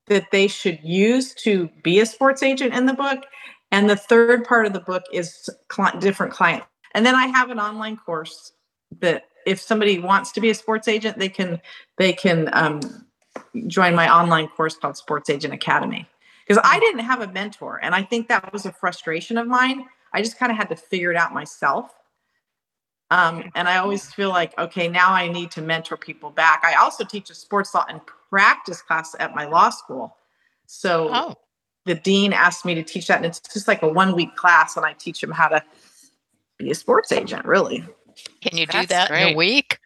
that 0.10 0.32
they 0.32 0.48
should 0.48 0.80
use 0.84 1.34
to 1.36 1.70
be 1.84 2.00
a 2.00 2.06
sports 2.06 2.44
agent 2.44 2.74
in 2.74 2.86
the 2.86 2.94
book. 2.94 3.26
And 3.72 3.90
the 3.90 3.96
third 3.96 4.46
part 4.46 4.66
of 4.66 4.74
the 4.74 4.80
book 4.80 5.04
is 5.14 5.50
cli 5.70 5.92
different 6.00 6.34
clients. 6.34 6.66
And 6.94 7.06
then 7.06 7.16
I 7.16 7.28
have 7.28 7.50
an 7.50 7.60
online 7.60 7.98
course 7.98 8.52
that 9.00 9.26
if 9.46 9.60
somebody 9.60 10.00
wants 10.00 10.32
to 10.34 10.42
be 10.42 10.50
a 10.50 10.56
sports 10.56 10.88
agent, 10.88 11.18
they 11.20 11.30
can 11.30 11.62
they 11.98 12.14
can 12.14 12.50
um, 12.54 12.82
join 13.68 13.96
my 13.96 14.12
online 14.14 14.48
course 14.48 14.76
called 14.76 14.98
Sports 14.98 15.30
Agent 15.30 15.54
Academy 15.54 16.08
because 16.48 16.62
I 16.66 16.80
didn't 16.80 17.02
have 17.02 17.22
a 17.22 17.28
mentor. 17.28 17.80
And 17.82 17.94
I 17.94 18.04
think 18.04 18.28
that 18.28 18.52
was 18.52 18.66
a 18.66 18.72
frustration 18.72 19.38
of 19.38 19.48
mine. 19.48 19.86
I 20.14 20.22
just 20.22 20.38
kind 20.38 20.52
of 20.52 20.58
had 20.58 20.70
to 20.70 20.76
figure 20.76 21.12
it 21.12 21.18
out 21.18 21.34
myself. 21.34 21.94
Um, 23.12 23.52
and 23.56 23.68
I 23.68 23.78
always 23.78 24.12
feel 24.12 24.30
like, 24.30 24.58
okay, 24.60 24.88
now 24.88 25.12
I 25.12 25.30
need 25.30 25.52
to 25.52 25.62
mentor 25.62 25.98
people 25.98 26.30
back. 26.30 26.64
I 26.64 26.76
also 26.76 27.04
teach 27.04 27.30
a 27.30 27.36
sports 27.36 27.74
law 27.74 27.86
and 27.90 28.02
practice 28.30 28.82
class 28.82 29.16
at 29.20 29.36
my 29.36 29.46
law 29.46 29.70
school. 29.70 30.16
So 30.66 31.10
Oh, 31.12 31.36
the 31.86 31.96
dean 31.96 32.34
asked 32.34 32.66
me 32.66 32.76
to 32.76 32.84
teach 32.84 33.08
that. 33.08 33.18
And 33.18 33.26
it's 33.26 33.40
just 33.40 33.68
like 33.68 33.82
a 33.82 33.88
one 33.88 34.16
week 34.16 34.36
class, 34.36 34.78
and 34.78 34.86
I 34.86 34.94
teach 34.94 35.22
them 35.22 35.32
how 35.32 35.48
to 35.48 35.64
be 36.58 36.72
a 36.72 36.76
sports 36.76 37.12
agent, 37.12 37.46
really. 37.46 37.84
can 38.42 38.58
you 38.58 38.66
do 38.66 38.78
That's 38.78 38.90
that 38.90 39.12
in 39.12 39.34
a 39.34 39.36
week? 39.36 39.80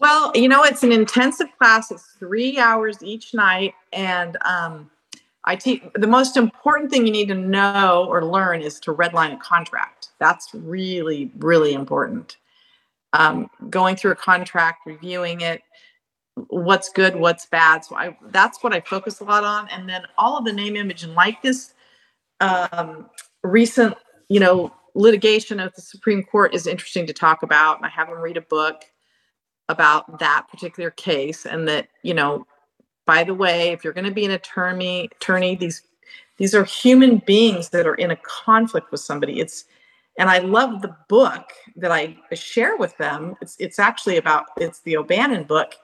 Well, 0.00 0.30
you 0.34 0.48
know, 0.48 0.62
it's 0.62 0.84
an 0.84 0.92
intensive 0.92 1.48
class. 1.58 1.90
It's 1.90 2.04
three 2.18 2.58
hours 2.58 3.02
each 3.02 3.34
night. 3.34 3.74
And 3.92 4.36
um, 4.44 4.90
I 5.44 5.56
teach 5.56 5.82
the 5.94 6.06
most 6.06 6.36
important 6.36 6.90
thing 6.90 7.04
you 7.06 7.12
need 7.12 7.28
to 7.28 7.34
know 7.34 8.06
or 8.08 8.24
learn 8.24 8.60
is 8.60 8.78
to 8.80 8.94
redline 8.94 9.34
a 9.34 9.38
contract. 9.38 10.10
That's 10.20 10.50
really, 10.54 11.32
really 11.38 11.74
important. 11.74 12.36
Um, 13.12 13.50
going 13.70 13.96
through 13.96 14.12
a 14.12 14.16
contract, 14.16 14.86
reviewing 14.86 15.40
it, 15.40 15.62
what's 16.48 16.88
good, 16.88 17.16
what's 17.16 17.46
bad. 17.46 17.84
So 17.84 17.96
I 17.96 18.16
that's 18.30 18.62
what 18.62 18.72
I 18.72 18.80
focus 18.80 19.20
a 19.20 19.24
lot 19.24 19.44
on. 19.44 19.68
And 19.68 19.88
then 19.88 20.02
all 20.16 20.38
of 20.38 20.44
the 20.44 20.52
name, 20.52 20.76
image, 20.76 21.02
and 21.02 21.14
likeness. 21.14 21.74
Um, 22.40 23.10
recent, 23.42 23.94
you 24.28 24.38
know, 24.38 24.72
litigation 24.94 25.58
at 25.60 25.74
the 25.74 25.82
Supreme 25.82 26.22
Court 26.22 26.54
is 26.54 26.66
interesting 26.66 27.06
to 27.06 27.12
talk 27.12 27.42
about. 27.42 27.78
And 27.78 27.86
I 27.86 27.88
have 27.88 28.08
them 28.08 28.18
read 28.18 28.36
a 28.36 28.42
book 28.42 28.84
about 29.68 30.18
that 30.18 30.46
particular 30.50 30.90
case 30.90 31.46
and 31.46 31.68
that 31.68 31.88
you 32.02 32.14
know 32.14 32.46
by 33.06 33.22
the 33.22 33.34
way 33.34 33.68
if 33.68 33.84
you're 33.84 33.92
going 33.92 34.04
to 34.04 34.10
be 34.10 34.24
an 34.24 34.30
attorney 34.30 35.08
attorney 35.16 35.54
these 35.54 35.82
these 36.38 36.54
are 36.54 36.64
human 36.64 37.18
beings 37.18 37.68
that 37.70 37.86
are 37.86 37.94
in 37.96 38.10
a 38.10 38.16
conflict 38.16 38.90
with 38.90 39.00
somebody 39.00 39.40
it's 39.40 39.66
and 40.18 40.30
i 40.30 40.38
love 40.38 40.80
the 40.80 40.96
book 41.08 41.52
that 41.76 41.92
i 41.92 42.16
share 42.32 42.76
with 42.76 42.96
them 42.96 43.36
it's 43.42 43.56
it's 43.58 43.78
actually 43.78 44.16
about 44.16 44.46
it's 44.56 44.80
the 44.80 44.96
o'bannon 44.96 45.44
book 45.44 45.74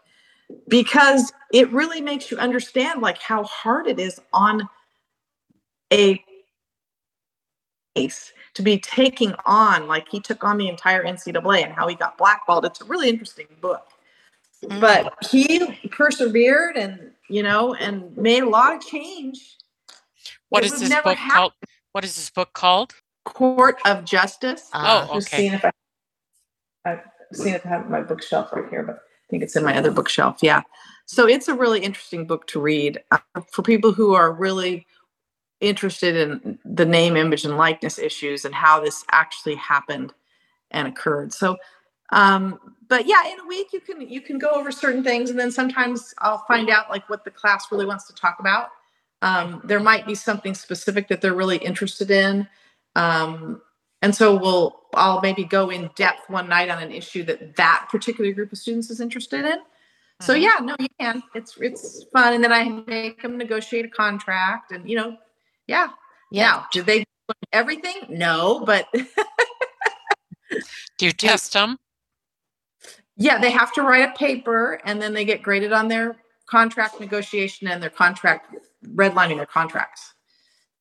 because 0.69 1.33
it 1.53 1.71
really 1.73 2.01
makes 2.01 2.31
you 2.31 2.39
understand 2.39 3.01
like 3.03 3.19
how 3.19 3.45
hard 3.45 3.87
it 3.87 3.99
is 3.99 4.21
on 4.33 4.69
a 5.93 6.23
case 7.95 8.33
to 8.55 8.63
be 8.63 8.79
taking 8.79 9.35
on 9.47 9.87
like 9.87 10.09
he 10.09 10.19
took 10.21 10.43
on 10.43 10.59
the 10.59 10.69
entire 10.69 11.05
ncaa 11.05 11.63
and 11.65 11.73
how 11.73 11.87
he 11.87 11.95
got 11.95 12.19
blackballed 12.19 12.65
it's 12.65 12.81
a 12.81 12.85
really 12.85 13.09
interesting 13.09 13.47
book 13.61 13.87
Mm. 14.65 14.81
but 14.81 15.15
he 15.31 15.59
persevered 15.91 16.77
and 16.77 17.11
you 17.29 17.43
know 17.43 17.75
and 17.75 18.17
made 18.17 18.43
a 18.43 18.49
lot 18.49 18.75
of 18.75 18.81
change 18.81 19.59
What 20.49 20.63
It 20.65 20.73
is 20.73 20.81
this 20.81 20.89
book 21.03 21.19
happen. 21.19 21.35
called? 21.35 21.53
What 21.93 22.05
is 22.05 22.17
this 22.17 22.31
book 22.31 22.53
called? 22.55 22.95
court 23.27 23.79
of 23.85 24.05
justice 24.05 24.71
Oh, 24.73 25.11
Just 25.13 25.29
okay. 25.29 25.37
seeing 25.43 25.53
if 25.53 25.65
I, 25.65 25.71
I've 26.87 27.01
seen 27.33 27.55
if 27.55 27.67
I 27.67 27.69
have 27.69 27.91
my 27.91 28.01
bookshelf 28.01 28.53
right 28.53 28.69
here, 28.71 28.83
but 28.85 28.97
I 28.97 29.13
think 29.35 29.43
it's 29.43 29.57
in 29.57 29.64
my 29.64 29.76
other 29.76 29.91
bookshelf. 29.91 30.38
Yeah. 30.43 30.62
So 31.07 31.26
it's 31.26 31.49
a 31.49 31.55
really 31.55 31.81
interesting 31.81 32.25
book 32.25 32.47
to 32.47 32.61
read 32.61 33.03
uh, 33.11 33.19
for 33.50 33.62
people 33.62 33.93
who 33.93 34.14
are 34.14 34.33
really 34.33 34.87
interested 35.61 36.14
in 36.14 36.59
the 36.64 36.87
name, 36.87 37.17
image, 37.17 37.45
and 37.45 37.57
likeness 37.57 37.99
issues 37.99 38.45
and 38.45 38.55
how 38.55 38.79
this 38.79 39.05
actually 39.11 39.57
happened 39.57 40.14
and 40.71 40.87
occurred. 40.88 41.33
So 41.33 41.57
Um, 42.12 42.61
but 42.88 43.07
yeah, 43.07 43.26
in 43.33 43.41
a 43.41 43.47
week 43.47 43.73
you 43.73 43.81
can 43.81 44.00
you 44.00 44.21
can 44.21 44.38
go 44.38 44.50
over 44.50 44.71
certain 44.71 45.03
things, 45.03 45.31
and 45.31 45.38
then 45.38 45.50
sometimes 45.50 46.14
I'll 46.19 46.45
find 46.47 46.69
out 46.71 46.91
like 46.91 47.09
what 47.09 47.25
the 47.25 47.31
class 47.31 47.73
really 47.73 47.87
wants 47.87 48.07
to 48.07 48.14
talk 48.14 48.37
about. 48.38 48.69
Um, 49.23 49.62
there 49.64 49.81
might 49.81 50.07
be 50.07 50.14
something 50.14 50.55
specific 50.55 51.09
that 51.09 51.21
they're 51.21 51.35
really 51.35 51.57
interested 51.57 52.11
in, 52.11 52.47
um, 52.95 53.62
and 54.05 54.15
so 54.15 54.37
we'll 54.37 54.81
I'll 54.93 55.23
maybe 55.23 55.45
go 55.45 55.71
in 55.71 55.91
depth 55.97 56.29
one 56.29 56.47
night 56.47 56.69
on 56.69 56.83
an 56.83 56.93
issue 56.93 57.25
that 57.25 57.57
that 57.57 57.89
particular 57.91 58.33
group 58.33 58.53
of 58.53 58.59
students 58.59 58.91
is 58.91 59.01
interested 59.01 59.47
in. 59.47 59.57
So 60.21 60.35
mm-hmm. 60.35 60.43
yeah, 60.43 60.59
no, 60.61 60.77
you 60.79 60.89
can. 61.01 61.23
It's 61.35 61.57
it's 61.59 62.05
fun, 62.13 62.35
and 62.35 62.45
then 62.45 62.53
I 62.53 62.69
make 62.87 63.23
them 63.23 63.39
negotiate 63.39 63.87
a 63.87 63.89
contract, 63.89 64.73
and 64.73 64.89
you 64.89 64.97
know, 64.97 65.17
yeah, 65.67 65.89
yeah. 66.31 66.51
Now, 66.51 66.67
do 66.71 66.83
they 66.83 67.05
everything? 67.51 67.95
No, 68.11 68.63
but 68.67 68.87
do 70.99 71.07
you 71.07 71.13
test 71.13 71.55
them? 71.55 71.79
Yeah, 73.17 73.39
they 73.39 73.53
have 73.53 73.73
to 73.73 73.83
write 73.83 74.11
a 74.11 74.19
paper 74.19 74.81
and 74.85 75.01
then 75.01 75.15
they 75.15 75.25
get 75.25 75.41
graded 75.41 75.73
on 75.73 75.87
their 75.87 76.17
contract 76.47 76.99
negotiation 76.99 77.69
and 77.69 77.81
their 77.81 77.89
contract 77.89 78.53
redlining 78.85 79.37
their 79.37 79.47
contracts. 79.47 80.15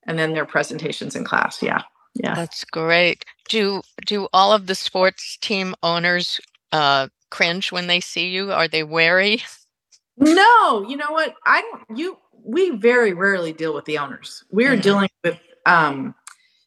And 0.08 0.18
then 0.18 0.34
their 0.34 0.46
presentations 0.46 1.15
in 1.15 1.24
class. 1.24 1.62
Yeah. 1.62 1.84
Yeah. 2.15 2.36
That's 2.36 2.63
great. 2.63 3.25
Do 3.50 3.82
do 4.05 4.27
all 4.34 4.53
of 4.53 4.67
the 4.67 4.75
sports 4.75 5.38
team 5.41 5.75
owners 5.84 6.39
uh 6.72 7.08
cringe 7.29 7.72
when 7.72 7.88
they 7.88 8.00
see 8.00 8.29
you? 8.29 8.51
Are 8.51 8.67
they 8.67 8.84
wary? 8.84 9.41
No, 10.17 10.86
you 10.88 10.96
know 10.96 11.12
what? 11.12 11.36
I 11.46 11.62
don't 11.62 11.98
you 11.98 12.17
we 12.43 12.72
very 12.72 13.13
rarely 13.13 13.53
deal 13.53 13.74
with 13.74 13.86
the 13.86 13.98
owners. 13.98 14.43
We're 14.51 14.74
mm-hmm. 14.74 14.82
dealing 14.82 15.10
with 15.24 15.39
um, 15.65 16.15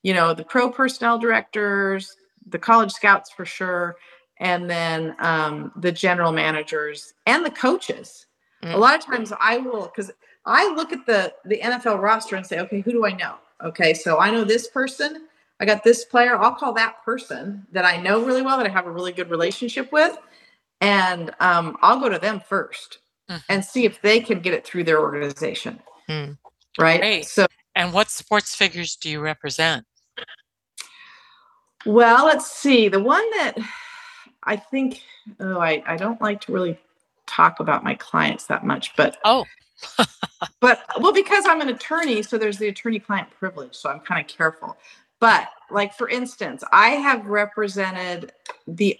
you 0.02 0.14
know, 0.14 0.34
the 0.34 0.44
pro 0.44 0.70
personnel 0.70 1.18
directors, 1.18 2.16
the 2.46 2.58
college 2.58 2.92
scouts 2.92 3.30
for 3.30 3.44
sure, 3.44 3.96
and 4.38 4.70
then 4.70 5.16
um, 5.18 5.72
the 5.76 5.90
general 5.90 6.32
managers 6.32 7.14
and 7.26 7.44
the 7.44 7.50
coaches. 7.50 8.26
Mm. 8.62 8.74
A 8.74 8.76
lot 8.76 8.94
of 8.94 9.04
times 9.04 9.32
I 9.40 9.58
will 9.58 9.86
because 9.86 10.12
I 10.44 10.72
look 10.74 10.92
at 10.92 11.06
the 11.06 11.34
the 11.44 11.58
NFL 11.58 12.00
roster 12.00 12.36
and 12.36 12.46
say, 12.46 12.60
okay, 12.60 12.80
who 12.80 12.92
do 12.92 13.04
I 13.04 13.12
know? 13.12 13.34
Okay, 13.64 13.94
so 13.94 14.18
I 14.18 14.30
know 14.30 14.44
this 14.44 14.68
person. 14.68 15.26
I 15.58 15.64
got 15.64 15.84
this 15.84 16.04
player. 16.04 16.36
I'll 16.36 16.54
call 16.54 16.72
that 16.74 17.02
person 17.04 17.66
that 17.72 17.84
I 17.84 17.96
know 17.96 18.24
really 18.24 18.42
well, 18.42 18.58
that 18.58 18.66
I 18.66 18.70
have 18.70 18.86
a 18.86 18.90
really 18.90 19.12
good 19.12 19.30
relationship 19.30 19.90
with, 19.90 20.16
and 20.80 21.30
um, 21.40 21.76
I'll 21.82 21.98
go 21.98 22.08
to 22.08 22.18
them 22.18 22.40
1st 22.40 22.98
mm. 23.30 23.42
and 23.48 23.64
see 23.64 23.84
if 23.84 24.00
they 24.02 24.20
can 24.20 24.40
get 24.40 24.52
it 24.52 24.66
through 24.66 24.84
their 24.84 25.00
organization. 25.00 25.80
Mm. 26.08 26.36
Right. 26.78 27.00
Great. 27.00 27.26
So, 27.26 27.46
and 27.74 27.92
what 27.92 28.10
sports 28.10 28.54
figures 28.54 28.96
do 28.96 29.08
you 29.08 29.20
represent? 29.20 29.86
Well, 31.86 32.26
let's 32.26 32.50
see. 32.50 32.88
The 32.88 33.00
one 33.00 33.28
that 33.38 33.54
I 34.42 34.56
think, 34.56 35.02
oh, 35.40 35.58
I, 35.58 35.82
I 35.86 35.96
don't 35.96 36.20
like 36.20 36.40
to 36.42 36.52
really 36.52 36.78
talk 37.26 37.60
about 37.60 37.82
my 37.82 37.94
clients 37.94 38.46
that 38.46 38.64
much, 38.64 38.94
but 38.96 39.16
oh, 39.24 39.44
but 40.60 40.82
well, 41.00 41.12
because 41.12 41.44
I'm 41.46 41.60
an 41.60 41.68
attorney, 41.68 42.22
so 42.22 42.38
there's 42.38 42.58
the 42.58 42.68
attorney 42.68 42.98
client 42.98 43.28
privilege, 43.38 43.74
so 43.74 43.90
I'm 43.90 44.00
kind 44.00 44.20
of 44.20 44.26
careful. 44.26 44.76
But 45.20 45.48
like 45.70 45.94
for 45.94 46.08
instance, 46.08 46.62
I 46.72 46.90
have 46.90 47.26
represented 47.26 48.32
the 48.66 48.98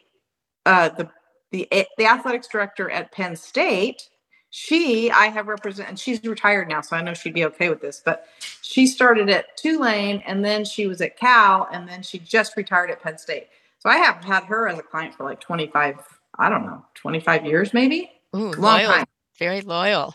uh, 0.65 0.91
the 0.91 1.11
the 1.53 1.69
the 1.97 2.07
athletics 2.07 2.49
director 2.49 2.91
at 2.91 3.13
Penn 3.13 3.37
State. 3.37 4.09
She 4.51 5.11
I 5.11 5.27
have 5.27 5.49
represented, 5.49 5.99
she's 5.99 6.23
retired 6.25 6.69
now, 6.69 6.81
so 6.81 6.97
I 6.97 7.03
know 7.03 7.15
she'd 7.15 7.35
be 7.35 7.45
okay 7.45 7.69
with 7.69 7.81
this. 7.81 8.01
But 8.05 8.27
she 8.63 8.87
started 8.87 9.29
at 9.29 9.57
Tulane, 9.57 10.23
and 10.27 10.45
then 10.45 10.65
she 10.65 10.87
was 10.87 11.01
at 11.01 11.19
Cal, 11.19 11.69
and 11.73 11.89
then 11.89 12.03
she 12.03 12.19
just 12.19 12.57
retired 12.57 12.91
at 12.91 13.03
Penn 13.03 13.19
State. 13.19 13.49
So 13.79 13.91
I 13.91 13.99
have 13.99 14.25
had 14.25 14.45
her 14.45 14.69
as 14.69 14.79
a 14.79 14.83
client 14.83 15.15
for 15.15 15.25
like 15.25 15.41
25, 15.41 15.99
I 16.39 16.49
don't 16.49 16.65
know, 16.65 16.85
25 16.95 17.47
years 17.47 17.75
maybe. 17.75 18.11
Ooh, 18.35 18.53
Long 18.53 18.79
loyal. 18.79 18.93
Time. 18.93 19.05
Very 19.39 19.61
loyal. 19.61 20.15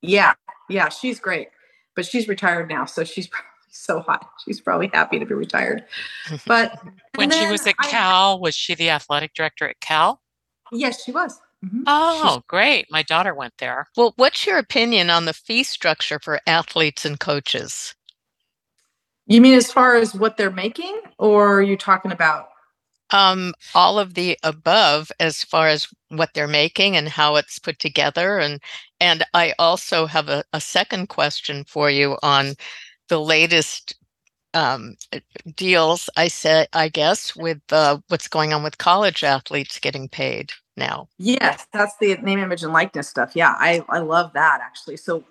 Yeah. 0.00 0.34
Yeah. 0.68 0.88
She's 0.88 1.20
great. 1.20 1.48
But 1.94 2.06
she's 2.06 2.26
retired 2.26 2.68
now. 2.68 2.86
So 2.86 3.04
she's 3.04 3.28
probably 3.28 3.48
so 3.74 4.00
hot. 4.00 4.30
She's 4.44 4.60
probably 4.60 4.88
happy 4.92 5.18
to 5.18 5.26
be 5.26 5.34
retired. 5.34 5.84
But 6.46 6.78
when 7.14 7.30
she 7.30 7.46
was 7.46 7.66
at 7.66 7.76
Cal, 7.78 8.40
was 8.40 8.54
she 8.54 8.74
the 8.74 8.90
athletic 8.90 9.34
director 9.34 9.68
at 9.68 9.80
Cal? 9.80 10.20
Yes, 10.72 11.04
she 11.04 11.12
was. 11.12 11.40
Mm-hmm. 11.64 11.82
Oh, 11.86 12.42
great. 12.46 12.86
My 12.90 13.02
daughter 13.02 13.34
went 13.34 13.54
there. 13.58 13.86
Well, 13.96 14.12
what's 14.16 14.46
your 14.46 14.58
opinion 14.58 15.10
on 15.10 15.24
the 15.24 15.32
fee 15.32 15.62
structure 15.62 16.18
for 16.18 16.40
athletes 16.46 17.04
and 17.04 17.18
coaches? 17.18 17.94
You 19.26 19.40
mean 19.40 19.54
as 19.54 19.72
far 19.72 19.96
as 19.96 20.14
what 20.14 20.36
they're 20.36 20.50
making, 20.50 21.00
or 21.18 21.58
are 21.58 21.62
you 21.62 21.76
talking 21.76 22.12
about 22.12 22.48
um, 23.10 23.54
all 23.74 23.98
of 23.98 24.14
the 24.14 24.38
above 24.42 25.12
as 25.20 25.44
far 25.44 25.68
as 25.68 25.88
what 26.08 26.30
they're 26.34 26.48
making 26.48 26.96
and 26.96 27.08
how 27.08 27.36
it's 27.36 27.58
put 27.58 27.78
together. 27.78 28.38
And 28.38 28.60
and 29.00 29.24
I 29.34 29.54
also 29.58 30.06
have 30.06 30.28
a, 30.28 30.44
a 30.52 30.60
second 30.60 31.08
question 31.08 31.64
for 31.64 31.90
you 31.90 32.16
on 32.22 32.54
the 33.08 33.20
latest 33.20 33.96
um, 34.54 34.96
deals. 35.56 36.08
I 36.16 36.28
said, 36.28 36.68
I 36.72 36.88
guess, 36.88 37.34
with 37.36 37.60
uh, 37.70 37.98
what's 38.08 38.28
going 38.28 38.52
on 38.52 38.62
with 38.62 38.78
college 38.78 39.24
athletes 39.24 39.78
getting 39.78 40.08
paid 40.08 40.52
now. 40.76 41.08
Yes, 41.18 41.66
that's 41.72 41.96
the 42.00 42.16
name, 42.16 42.38
image, 42.38 42.62
and 42.62 42.72
likeness 42.72 43.08
stuff. 43.08 43.32
Yeah, 43.34 43.54
I 43.58 43.84
I 43.88 43.98
love 43.98 44.32
that 44.34 44.60
actually. 44.62 44.96
So 44.96 45.24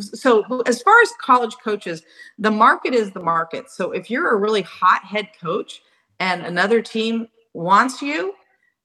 so 0.00 0.62
as 0.66 0.82
far 0.82 1.00
as 1.02 1.10
college 1.20 1.56
coaches 1.64 2.02
the 2.38 2.50
market 2.50 2.94
is 2.94 3.10
the 3.10 3.18
market 3.18 3.68
so 3.68 3.90
if 3.90 4.08
you're 4.08 4.30
a 4.30 4.36
really 4.36 4.62
hot 4.62 5.04
head 5.04 5.28
coach 5.42 5.82
and 6.20 6.46
another 6.46 6.80
team 6.80 7.26
wants 7.54 8.00
you, 8.00 8.34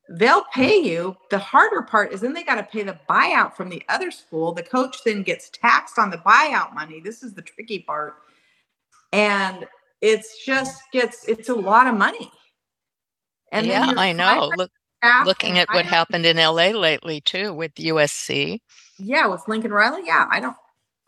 they'll 0.09 0.45
pay 0.53 0.77
you. 0.77 1.15
The 1.29 1.37
harder 1.37 1.81
part 1.81 2.13
is 2.13 2.21
then 2.21 2.33
they 2.33 2.43
got 2.43 2.55
to 2.55 2.63
pay 2.63 2.83
the 2.83 2.97
buyout 3.09 3.55
from 3.55 3.69
the 3.69 3.83
other 3.89 4.09
school. 4.09 4.53
The 4.53 4.63
coach 4.63 4.97
then 5.03 5.23
gets 5.23 5.49
taxed 5.49 5.99
on 5.99 6.09
the 6.09 6.17
buyout 6.17 6.73
money. 6.73 6.99
This 6.99 7.23
is 7.23 7.33
the 7.33 7.41
tricky 7.41 7.79
part. 7.79 8.15
And 9.15 9.65
it's 10.01 10.45
just 10.45 10.81
gets 10.91 11.27
it's 11.27 11.49
a 11.49 11.55
lot 11.55 11.87
of 11.87 11.95
money. 11.95 12.31
And 13.51 13.65
yeah, 13.65 13.93
I 13.95 14.11
know. 14.11 14.51
Look, 14.57 14.71
looking 15.25 15.57
at 15.57 15.69
what 15.69 15.85
happened 15.85 16.25
in 16.25 16.37
LA 16.37 16.69
lately 16.69 17.21
too 17.21 17.53
with 17.53 17.73
USC. 17.75 18.59
Yeah, 18.97 19.27
with 19.27 19.47
Lincoln 19.47 19.71
Riley. 19.71 20.01
Yeah, 20.05 20.27
I 20.29 20.39
don't 20.39 20.57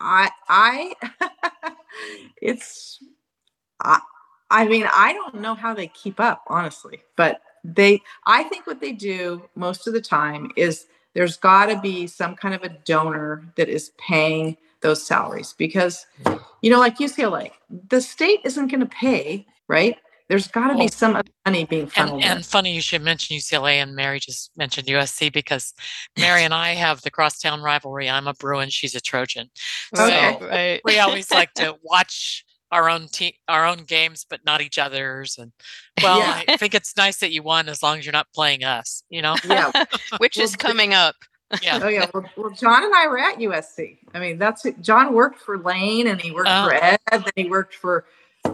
I 0.00 0.30
I 0.48 0.94
it's 2.42 2.98
I 3.80 4.00
I 4.50 4.66
mean, 4.66 4.86
I 4.94 5.12
don't 5.12 5.36
know 5.36 5.54
how 5.54 5.74
they 5.74 5.88
keep 5.88 6.20
up, 6.20 6.42
honestly, 6.46 7.02
but 7.16 7.42
they, 7.64 8.00
I 8.26 8.44
think 8.44 8.66
what 8.66 8.80
they 8.80 8.92
do 8.92 9.48
most 9.54 9.86
of 9.86 9.92
the 9.92 10.00
time 10.00 10.50
is 10.56 10.86
there's 11.14 11.36
got 11.36 11.66
to 11.66 11.78
be 11.78 12.06
some 12.06 12.34
kind 12.34 12.54
of 12.54 12.62
a 12.62 12.70
donor 12.70 13.44
that 13.56 13.68
is 13.68 13.90
paying 13.98 14.56
those 14.80 15.06
salaries 15.06 15.54
because, 15.56 16.06
you 16.62 16.70
know, 16.70 16.78
like 16.78 16.98
UCLA, 16.98 17.50
the 17.88 18.00
state 18.00 18.40
isn't 18.44 18.68
going 18.68 18.80
to 18.80 18.86
pay, 18.86 19.46
right? 19.68 19.96
There's 20.28 20.46
got 20.46 20.68
to 20.68 20.76
be 20.76 20.88
some 20.88 21.20
money 21.46 21.64
being 21.64 21.86
funneled. 21.86 22.22
And, 22.22 22.38
and, 22.38 22.46
funny 22.46 22.74
you 22.74 22.82
should 22.82 23.00
mention 23.00 23.36
UCLA, 23.38 23.76
and 23.76 23.96
Mary 23.96 24.20
just 24.20 24.50
mentioned 24.56 24.86
USC 24.86 25.32
because 25.32 25.72
Mary 26.18 26.44
and 26.44 26.52
I 26.52 26.74
have 26.74 27.00
the 27.00 27.10
crosstown 27.10 27.62
rivalry. 27.62 28.10
I'm 28.10 28.26
a 28.26 28.34
Bruin, 28.34 28.68
she's 28.68 28.94
a 28.94 29.00
Trojan. 29.00 29.48
Okay. 29.96 30.36
So 30.38 30.46
right. 30.46 30.80
we 30.84 30.98
always 30.98 31.30
like 31.32 31.54
to 31.54 31.76
watch 31.82 32.44
our 32.70 32.90
own 32.90 33.08
team 33.08 33.32
our 33.48 33.66
own 33.66 33.78
games 33.78 34.26
but 34.28 34.40
not 34.44 34.60
each 34.60 34.78
other's 34.78 35.38
and 35.38 35.52
well 36.02 36.18
yeah. 36.18 36.42
i 36.48 36.56
think 36.58 36.74
it's 36.74 36.96
nice 36.98 37.18
that 37.18 37.32
you 37.32 37.42
won 37.42 37.66
as 37.68 37.82
long 37.82 37.98
as 37.98 38.04
you're 38.04 38.12
not 38.12 38.26
playing 38.34 38.62
us 38.62 39.02
you 39.08 39.22
know 39.22 39.34
yeah 39.46 39.70
which 40.18 40.36
is 40.36 40.54
coming 40.54 40.92
up 40.92 41.14
yeah. 41.62 41.80
Oh 41.82 41.88
yeah. 41.88 42.06
Well, 42.12 42.24
well, 42.36 42.50
john 42.50 42.84
and 42.84 42.94
i 42.94 43.06
were 43.06 43.18
at 43.18 43.38
usc 43.38 43.98
i 44.14 44.20
mean 44.20 44.38
that's 44.38 44.64
it. 44.66 44.80
john 44.82 45.14
worked 45.14 45.40
for 45.40 45.58
lane 45.58 46.06
and 46.06 46.20
he 46.20 46.30
worked 46.30 46.48
oh. 46.50 46.66
for 46.66 46.74
ed 46.74 46.98
then 47.10 47.24
he 47.36 47.48
worked 47.48 47.74
for 47.74 48.04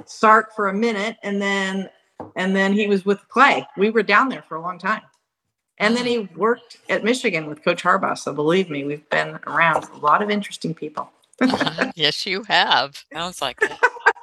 sark 0.07 0.55
for 0.55 0.69
a 0.69 0.75
minute 0.75 1.17
and 1.23 1.41
then 1.41 1.91
and 2.37 2.55
then 2.55 2.73
he 2.73 2.87
was 2.87 3.05
with 3.05 3.27
clay. 3.29 3.67
We 3.77 3.91
were 3.91 4.03
down 4.03 4.29
there 4.29 4.45
for 4.49 4.57
a 4.57 4.61
long 4.61 4.79
time. 4.79 5.03
And 5.79 5.97
then 5.97 6.07
he 6.07 6.29
worked 6.37 6.79
at 6.89 7.03
michigan 7.03 7.47
with 7.47 7.65
coach 7.65 7.83
harbaugh 7.83 8.17
so 8.17 8.33
believe 8.33 8.71
me 8.71 8.85
we've 8.85 9.09
been 9.11 9.41
around 9.47 9.85
a 9.93 9.97
lot 9.99 10.23
of 10.23 10.31
interesting 10.31 10.75
people. 10.75 11.11
Mm-hmm. 11.41 11.91
yes 11.97 12.25
you 12.27 12.45
have. 12.45 13.05
Sounds 13.13 13.43
like 13.43 13.59
it. 13.61 13.73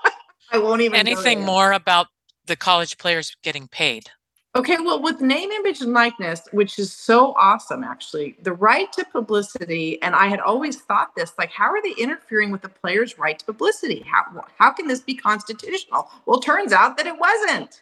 I 0.51 0.57
won't 0.57 0.81
even 0.81 0.97
anything 0.97 1.41
more 1.41 1.73
about 1.73 2.07
the 2.45 2.55
college 2.55 2.97
players 2.97 3.35
getting 3.43 3.67
paid. 3.67 4.09
Okay, 4.53 4.75
well, 4.81 5.01
with 5.01 5.21
name, 5.21 5.49
image, 5.49 5.79
and 5.79 5.93
likeness, 5.93 6.41
which 6.51 6.77
is 6.77 6.91
so 6.91 7.33
awesome, 7.37 7.85
actually, 7.85 8.35
the 8.41 8.51
right 8.51 8.91
to 8.91 9.05
publicity, 9.05 10.01
and 10.01 10.13
I 10.13 10.27
had 10.27 10.41
always 10.41 10.81
thought 10.81 11.15
this, 11.15 11.31
like, 11.37 11.51
how 11.51 11.69
are 11.69 11.81
they 11.81 11.93
interfering 11.97 12.51
with 12.51 12.61
the 12.61 12.67
player's 12.67 13.17
right 13.17 13.39
to 13.39 13.45
publicity? 13.45 14.03
How 14.05 14.43
how 14.57 14.71
can 14.71 14.87
this 14.87 14.99
be 14.99 15.15
constitutional? 15.15 16.09
Well, 16.25 16.41
turns 16.41 16.73
out 16.73 16.97
that 16.97 17.07
it 17.07 17.17
wasn't. 17.17 17.79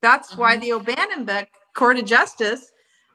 That's 0.00 0.30
mm-hmm. 0.30 0.40
why 0.40 0.56
the 0.56 0.72
O'Bannon 0.72 1.24
book 1.24 1.48
Court 1.74 1.98
of 1.98 2.04
Justice, 2.04 2.70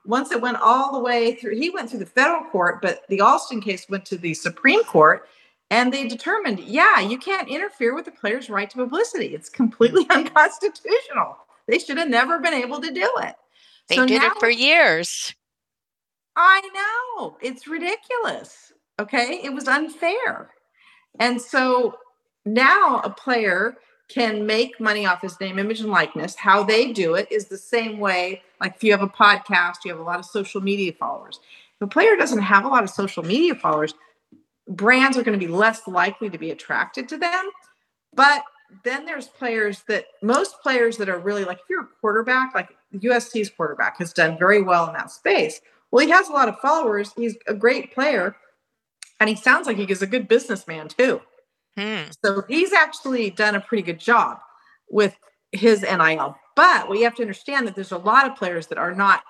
once 0.06 0.34
it 0.34 0.42
went 0.42 0.58
all 0.58 0.92
the 0.92 1.00
way 1.00 1.36
through, 1.36 1.56
he 1.56 1.70
went 1.70 1.90
through 1.90 2.00
the 2.00 2.06
federal 2.06 2.44
court, 2.50 2.82
but 2.82 3.04
the 3.08 3.22
Alston 3.22 3.62
case 3.62 3.88
went 3.88 4.04
to 4.08 4.18
the 4.18 4.34
Supreme 4.34 4.84
Court, 4.84 5.30
and 5.72 5.94
they 5.94 6.06
determined, 6.06 6.60
yeah, 6.60 7.00
you 7.00 7.18
can't 7.18 7.48
interfere 7.48 7.96
with 7.96 8.04
the 8.04 8.12
player's 8.12 8.50
right 8.50 8.70
to 8.70 8.76
publicity. 8.76 9.28
It's 9.28 9.48
completely 9.48 10.06
unconstitutional. 10.10 11.38
They 11.68 11.80
should 11.80 11.98
have 11.98 12.10
never 12.10 12.40
been 12.40 12.54
able 12.54 12.82
to 12.82 12.92
do 12.92 13.10
it. 13.18 13.36
They 13.88 13.96
So 13.96 14.06
did 14.06 14.22
now- 14.22 14.28
it 14.28 14.40
for 14.40 14.50
years. 14.50 15.34
I 16.36 16.62
know. 16.74 17.38
It's 17.42 17.68
ridiculous. 17.68 18.72
Okay. 19.00 19.40
It 19.44 19.54
was 19.54 19.68
unfair. 19.68 20.52
And 21.20 21.40
so 21.42 21.98
now 22.46 23.02
a 23.04 23.10
player 23.10 23.78
can 24.10 24.46
make 24.46 24.80
money 24.80 25.06
off 25.06 25.22
his 25.22 25.40
name, 25.40 25.58
image, 25.60 25.80
and 25.80 25.90
likeness. 25.90 26.36
How 26.36 26.64
they 26.64 26.92
do 26.92 27.16
it 27.16 27.28
is 27.32 27.46
the 27.46 27.58
same 27.58 28.00
way, 28.00 28.42
like 28.60 28.76
if 28.76 28.84
you 28.84 28.92
have 28.92 29.02
a 29.02 29.08
podcast, 29.08 29.86
you 29.86 29.92
have 29.92 30.00
a 30.00 30.04
lot 30.04 30.20
of 30.20 30.26
social 30.26 30.62
media 30.62 30.92
followers. 30.94 31.40
If 31.80 31.82
a 31.82 31.88
player 31.88 32.16
doesn't 32.16 32.42
have 32.42 32.66
a 32.66 32.68
lot 32.68 32.84
of 32.84 32.90
social 32.90 33.24
media 33.24 33.56
followers, 33.56 33.94
brands 34.68 35.18
are 35.18 35.24
going 35.24 35.40
to 35.40 35.46
be 35.46 35.52
less 35.52 35.88
likely 35.88 36.30
to 36.30 36.38
be 36.38 36.52
attracted 36.52 37.08
to 37.10 37.18
them. 37.18 37.50
But 38.14 38.44
then 38.84 39.06
there's 39.06 39.28
players 39.28 39.84
that 39.88 40.06
most 40.22 40.62
players 40.62 40.98
that 40.98 41.10
are 41.10 41.20
really 41.20 41.46
like 41.46 41.60
if 41.60 41.70
you're 41.70 41.84
a 41.84 41.88
quarterback, 42.02 42.54
like 42.54 42.70
USC's 42.94 43.50
quarterback 43.50 43.98
has 44.00 44.14
done 44.14 44.38
very 44.38 44.62
well 44.62 44.88
in 44.88 44.94
that 44.94 45.12
space. 45.12 45.62
Well, 45.92 46.06
he 46.06 46.12
has 46.12 46.30
a 46.30 46.34
lot 46.34 46.50
of 46.50 46.60
followers. 46.60 47.14
He's 47.16 47.38
a 47.48 47.54
great 47.54 47.94
player, 47.94 48.36
and 49.20 49.30
he 49.30 49.36
sounds 49.36 49.68
like 49.68 49.78
he 49.78 49.84
is 49.84 50.02
a 50.02 50.08
good 50.08 50.28
businessman 50.28 50.88
too. 50.88 51.22
Hmm. 51.78 52.04
So 52.24 52.44
he's 52.48 52.74
actually 52.74 53.30
done 53.30 53.56
a 53.56 53.62
pretty 53.62 53.84
good 53.84 54.00
job 54.00 54.40
with 54.90 55.16
his 55.52 55.82
NIL. 55.82 56.36
But 56.56 56.90
we 56.90 57.02
have 57.02 57.16
to 57.16 57.24
understand 57.24 57.68
that 57.68 57.76
there's 57.76 57.92
a 57.92 57.98
lot 57.98 58.30
of 58.30 58.36
players 58.36 58.68
that 58.68 58.78
are 58.78 58.94
not 58.94 59.24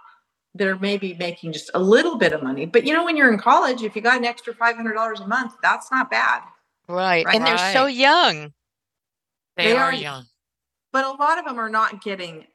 that 0.55 0.67
are 0.67 0.77
maybe 0.77 1.15
making 1.15 1.51
just 1.51 1.71
a 1.73 1.79
little 1.79 2.17
bit 2.17 2.31
of 2.31 2.43
money. 2.43 2.65
But 2.65 2.85
you 2.85 2.93
know, 2.93 3.03
when 3.03 3.17
you're 3.17 3.31
in 3.31 3.39
college, 3.39 3.81
if 3.81 3.95
you 3.95 4.01
got 4.01 4.17
an 4.17 4.25
extra 4.25 4.53
five 4.53 4.75
hundred 4.75 4.93
dollars 4.93 5.19
a 5.19 5.27
month, 5.27 5.53
that's 5.61 5.89
not 5.91 6.11
bad. 6.11 6.41
Right. 6.87 7.25
Right. 7.25 7.35
And 7.35 7.45
they're 7.45 7.73
so 7.73 7.85
young. 7.85 8.53
They, 9.57 9.65
They 9.65 9.73
are, 9.75 9.85
are- 9.85 9.93
young. 9.93 10.25
But 10.91 11.05
a 11.05 11.11
lot 11.11 11.39
of 11.39 11.45
them 11.45 11.57
are 11.57 11.69
not 11.69 12.03
getting 12.03 12.45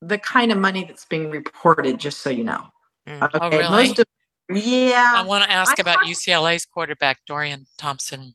the 0.00 0.18
kind 0.18 0.52
of 0.52 0.58
money 0.58 0.84
that's 0.84 1.04
being 1.04 1.30
reported. 1.30 1.98
Just 1.98 2.20
so 2.20 2.30
you 2.30 2.44
know. 2.44 2.66
Mm. 3.08 3.28
Oh, 3.40 3.50
really? 3.50 3.68
Most 3.68 3.98
of 3.98 4.04
yeah. 4.52 5.12
I 5.16 5.22
want 5.22 5.44
to 5.44 5.50
ask 5.50 5.78
I 5.78 5.82
about 5.82 5.98
UCLA's 6.06 6.64
quarterback 6.66 7.18
Dorian 7.26 7.66
Thompson 7.76 8.34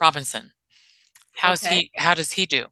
Robinson. 0.00 0.52
How's 1.34 1.64
Okay. 1.64 1.74
he? 1.76 1.90
How 1.96 2.14
does 2.14 2.30
he 2.32 2.46
do? 2.46 2.66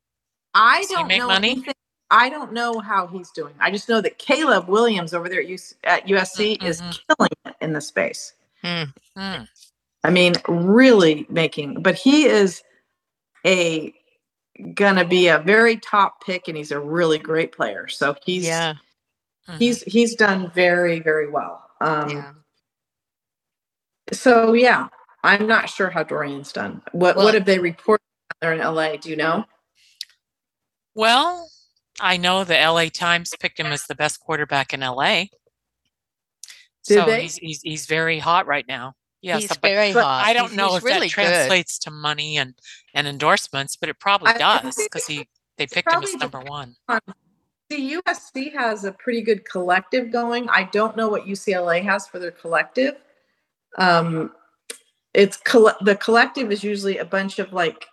I 0.54 0.80
Does 0.82 0.90
don't 0.90 1.08
make 1.08 1.18
know 1.18 1.26
money? 1.28 1.50
anything- 1.52 1.74
I 2.12 2.28
don't 2.28 2.52
know 2.52 2.80
how 2.80 3.06
he's 3.06 3.30
doing. 3.30 3.54
I 3.60 3.70
just 3.70 3.88
know 3.88 4.00
that 4.00 4.18
Caleb 4.18 4.68
Williams 4.68 5.14
over 5.14 5.28
there 5.28 5.40
at, 5.40 5.46
UC, 5.46 5.74
at 5.84 6.06
USC 6.08 6.60
is 6.62 6.82
Mhm. 6.82 7.00
killing 7.08 7.30
it 7.46 7.56
in 7.60 7.72
the 7.72 7.80
space. 7.80 8.32
Hmm. 8.64 8.82
Hmm. 9.16 9.42
I 10.02 10.10
mean, 10.10 10.34
really 10.48 11.26
making, 11.28 11.82
but 11.82 11.94
he 11.94 12.24
is 12.26 12.62
a 13.46 13.94
gonna 14.75 15.05
be 15.05 15.29
a 15.29 15.38
very 15.38 15.77
top 15.77 16.25
pick 16.25 16.49
and 16.49 16.57
he's 16.57 16.70
a 16.73 16.81
really 16.81 17.18
great 17.18 17.53
player. 17.53 17.88
So 17.88 18.14
he's 18.25 18.44
Yeah. 18.46 18.75
Mhm. 19.49 19.59
he's 19.59 19.83
he's 19.83 20.14
done 20.14 20.51
very, 20.53 21.01
very 21.01 21.29
well. 21.31 21.68
Um 21.81 22.11
Yeah. 22.11 22.33
so 24.12 24.53
yeah, 24.53 24.88
I'm 25.23 25.46
not 25.46 25.68
sure 25.68 25.90
how 25.90 26.03
Dorian's 26.03 26.53
done. 26.53 26.83
What 26.92 27.16
Well- 27.16 27.25
what 27.27 27.35
have 27.35 27.44
they 27.44 27.59
reported 27.59 28.03
there 28.40 28.53
in 28.53 28.61
LA? 28.61 28.96
Do 28.96 29.11
you 29.11 29.16
know? 29.16 29.44
Well, 30.94 31.49
I 32.01 32.16
know 32.16 32.44
the 32.44 32.57
LA 32.59 32.88
Times 32.88 33.33
picked 33.38 33.61
him 33.61 33.66
as 33.66 33.85
the 33.85 33.94
best 33.94 34.20
quarterback 34.20 34.73
in 34.73 34.83
LA. 34.83 35.27
Did 36.87 37.01
so 37.01 37.07
they? 37.07 37.23
he's 37.23 37.37
he's 37.37 37.61
he's 37.62 37.87
very 37.87 38.18
hot 38.18 38.46
right 38.46 38.66
now. 38.66 38.94
Yes, 39.22 39.42
He's 39.42 39.48
but, 39.50 39.61
very 39.62 39.92
but 39.92 40.02
hot. 40.04 40.24
I 40.26 40.33
don't 40.33 40.46
He's- 40.50 40.56
know 40.56 40.68
he's 40.68 40.78
if 40.78 40.85
really 40.85 41.09
that 41.09 41.14
good. 41.16 41.24
translates 41.24 41.78
to 41.80 41.90
money 41.90 42.38
and 42.38 42.54
and 42.94 43.06
endorsements, 43.06 43.76
but 43.76 43.88
it 43.88 43.98
probably 43.98 44.33
does 44.35 44.76
because 44.76 45.06
he 45.06 45.28
they 45.59 45.66
picked 45.66 45.92
him 45.92 46.02
as 46.02 46.14
number 46.14 46.40
one. 46.40 46.74
The 47.68 47.92
USC 48.02 48.52
has 48.54 48.85
a 48.85 48.92
pretty 48.92 49.20
good 49.20 49.44
collective 49.44 50.11
going. 50.11 50.48
I 50.48 50.64
don't 50.72 50.96
know 50.96 51.09
what 51.09 51.26
UCLA 51.26 51.83
has 51.85 52.06
for 52.09 52.18
their 52.18 52.30
collective. 52.33 52.94
Um, 53.78 54.33
it's 55.14 55.37
coll- 55.37 55.72
the 55.83 55.96
collective 55.96 56.50
is 56.50 56.64
usually 56.64 56.98
a 56.98 57.04
bunch 57.04 57.38
of 57.38 57.52
like 57.52 57.87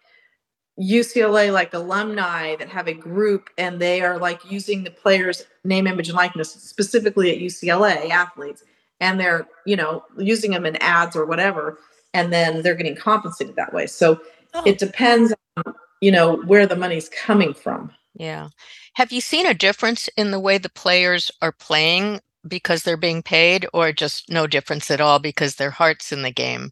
UCLA 0.80 1.52
like 1.52 1.74
alumni 1.74 2.56
that 2.56 2.70
have 2.70 2.88
a 2.88 2.94
group 2.94 3.50
and 3.58 3.80
they 3.80 4.02
are 4.02 4.18
like 4.18 4.50
using 4.50 4.84
the 4.84 4.92
players' 4.92 5.44
name, 5.64 5.88
image, 5.88 6.08
and 6.10 6.16
likeness 6.18 6.52
specifically 6.54 7.32
at 7.32 7.40
UCLA 7.42 8.10
athletes, 8.10 8.64
and 9.00 9.20
they're 9.20 9.48
you 9.66 9.76
know 9.76 10.04
using 10.18 10.52
them 10.52 10.66
in 10.66 10.76
ads 10.78 11.16
or 11.16 11.26
whatever, 11.26 11.80
and 12.14 12.32
then 12.32 12.62
they're 12.62 12.76
getting 12.76 12.96
compensated 12.96 13.56
that 13.56 13.74
way. 13.74 13.88
So 13.88 14.20
Oh, 14.54 14.64
it 14.66 14.78
depends 14.78 15.34
on 15.58 15.74
you 16.02 16.12
know 16.12 16.38
where 16.44 16.66
the 16.66 16.76
money's 16.76 17.10
coming 17.10 17.54
from. 17.54 17.92
Yeah. 18.14 18.50
Have 18.94 19.12
you 19.12 19.22
seen 19.22 19.46
a 19.46 19.54
difference 19.54 20.10
in 20.18 20.32
the 20.32 20.40
way 20.40 20.58
the 20.58 20.70
players 20.70 21.32
are 21.42 21.52
playing 21.52 22.22
because 22.48 22.84
they're 22.84 22.98
being 22.98 23.22
paid, 23.22 23.68
or 23.74 23.92
just 23.92 24.30
no 24.30 24.48
difference 24.48 24.90
at 24.90 25.02
all 25.02 25.20
because 25.20 25.56
their 25.56 25.72
heart's 25.72 26.12
in 26.12 26.24
the 26.24 26.32
game? 26.32 26.72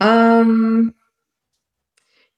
Um, 0.00 0.94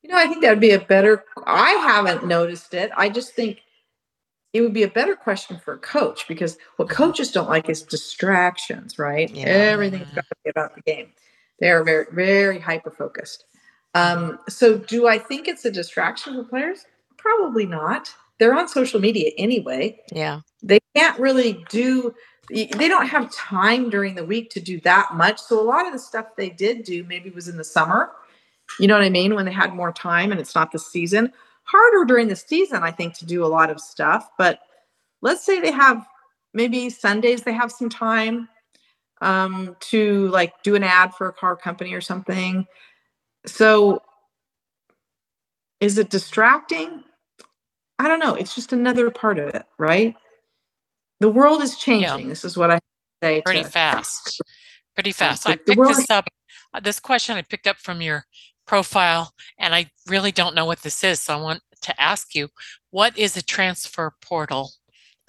you 0.02 0.10
know, 0.10 0.16
I 0.16 0.26
think 0.26 0.42
that 0.42 0.50
would 0.50 0.60
be 0.60 0.70
a 0.70 0.78
better. 0.78 1.24
I 1.46 1.72
haven't 1.72 2.26
noticed 2.26 2.74
it. 2.74 2.90
I 2.96 3.08
just 3.08 3.34
think 3.34 3.58
it 4.56 4.60
would 4.62 4.72
be 4.72 4.82
a 4.82 4.88
better 4.88 5.14
question 5.14 5.58
for 5.58 5.74
a 5.74 5.78
coach 5.78 6.26
because 6.26 6.56
what 6.76 6.88
coaches 6.88 7.30
don't 7.30 7.48
like 7.48 7.68
is 7.68 7.82
distractions, 7.82 8.98
right? 8.98 9.30
Yeah. 9.30 9.46
Everything's 9.46 10.10
got 10.14 10.26
to 10.28 10.36
be 10.44 10.50
about 10.50 10.74
the 10.74 10.80
game. 10.82 11.08
They 11.60 11.70
are 11.70 11.84
very, 11.84 12.06
very 12.12 12.58
hyper 12.58 12.90
focused. 12.90 13.44
Um, 13.94 14.38
so, 14.48 14.78
do 14.78 15.06
I 15.06 15.18
think 15.18 15.48
it's 15.48 15.64
a 15.64 15.70
distraction 15.70 16.34
for 16.34 16.44
players? 16.44 16.84
Probably 17.16 17.66
not. 17.66 18.10
They're 18.38 18.54
on 18.54 18.68
social 18.68 19.00
media 19.00 19.30
anyway 19.38 19.98
Yeah. 20.12 20.40
they 20.62 20.78
can't 20.94 21.18
really 21.18 21.64
do 21.70 22.14
they 22.50 22.86
don't 22.88 23.06
have 23.08 23.32
time 23.32 23.88
during 23.90 24.14
the 24.14 24.24
week 24.24 24.50
to 24.50 24.60
do 24.60 24.78
that 24.82 25.14
much 25.14 25.40
so 25.40 25.58
a 25.60 25.64
lot 25.64 25.86
of 25.86 25.92
the 25.92 25.98
stuff 25.98 26.26
they 26.36 26.50
did 26.50 26.84
do 26.84 27.02
maybe 27.04 27.30
was 27.30 27.48
in 27.48 27.56
the 27.56 27.64
summer 27.64 28.12
you 28.78 28.86
know 28.86 28.94
what 28.94 29.02
i 29.02 29.08
mean 29.08 29.34
when 29.34 29.46
they 29.46 29.52
had 29.52 29.74
more 29.74 29.90
time 29.90 30.30
and 30.32 30.38
it's 30.40 30.54
not 30.54 30.70
the 30.70 30.78
season 30.78 31.32
harder 31.66 32.04
during 32.04 32.28
the 32.28 32.36
season 32.36 32.82
i 32.82 32.90
think 32.90 33.14
to 33.14 33.26
do 33.26 33.44
a 33.44 33.48
lot 33.48 33.70
of 33.70 33.80
stuff 33.80 34.30
but 34.38 34.60
let's 35.22 35.44
say 35.44 35.60
they 35.60 35.70
have 35.70 36.06
maybe 36.54 36.90
sundays 36.90 37.42
they 37.42 37.52
have 37.52 37.70
some 37.72 37.88
time 37.88 38.48
um, 39.22 39.74
to 39.80 40.28
like 40.28 40.62
do 40.62 40.74
an 40.74 40.82
ad 40.82 41.14
for 41.14 41.26
a 41.26 41.32
car 41.32 41.56
company 41.56 41.94
or 41.94 42.02
something 42.02 42.66
so 43.46 44.02
is 45.80 45.96
it 45.96 46.10
distracting 46.10 47.02
I 47.98 48.08
don't 48.08 48.18
know. 48.18 48.34
It's 48.34 48.54
just 48.54 48.72
another 48.72 49.10
part 49.10 49.38
of 49.38 49.54
it, 49.54 49.64
right? 49.78 50.14
The 51.20 51.28
world 51.28 51.62
is 51.62 51.76
changing. 51.76 52.28
This 52.28 52.44
is 52.44 52.56
what 52.56 52.70
I 52.70 52.80
say. 53.22 53.42
pretty 53.42 53.62
to- 53.62 53.68
fast. 53.68 54.40
Pretty 54.94 55.12
fast. 55.12 55.46
I 55.46 55.56
picked 55.56 55.80
this 55.80 56.10
up. 56.10 56.28
This 56.82 57.00
question 57.00 57.36
I 57.36 57.42
picked 57.42 57.66
up 57.66 57.76
from 57.76 58.02
your 58.02 58.24
profile, 58.66 59.32
and 59.58 59.74
I 59.74 59.90
really 60.08 60.32
don't 60.32 60.54
know 60.54 60.64
what 60.64 60.82
this 60.82 61.02
is. 61.04 61.20
So 61.20 61.36
I 61.36 61.40
want 61.40 61.62
to 61.82 62.00
ask 62.00 62.34
you, 62.34 62.48
what 62.90 63.16
is 63.16 63.36
a 63.36 63.42
transfer 63.42 64.12
portal? 64.22 64.72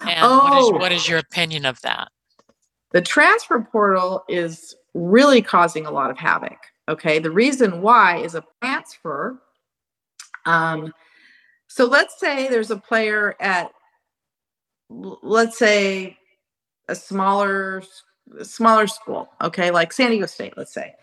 And 0.00 0.20
what, 0.20 0.58
is, 0.58 0.64
Oh. 0.66 0.78
what 0.78 0.92
is 0.92 1.08
your 1.08 1.18
opinion 1.18 1.64
of 1.66 1.80
that? 1.82 2.08
The 2.92 3.02
transfer 3.02 3.60
portal 3.60 4.24
is 4.28 4.74
really 4.94 5.42
causing 5.42 5.86
a 5.86 5.90
lot 5.90 6.10
of 6.10 6.18
havoc. 6.18 6.58
Okay. 6.88 7.18
The 7.18 7.30
reason 7.30 7.82
why 7.82 8.18
is 8.18 8.34
a 8.34 8.44
transfer. 8.62 9.40
Um, 10.46 10.92
so 11.66 11.84
let's 11.84 12.18
say 12.18 12.48
there's 12.48 12.70
a 12.70 12.78
player 12.78 13.34
at, 13.40 13.70
let's 14.88 15.58
say, 15.58 16.16
a 16.88 16.94
smaller, 16.94 17.82
smaller 18.42 18.86
school. 18.86 19.28
Okay, 19.42 19.70
like 19.70 19.92
San 19.92 20.10
Diego 20.10 20.24
State, 20.24 20.54
let's 20.56 20.72
say, 20.72 20.94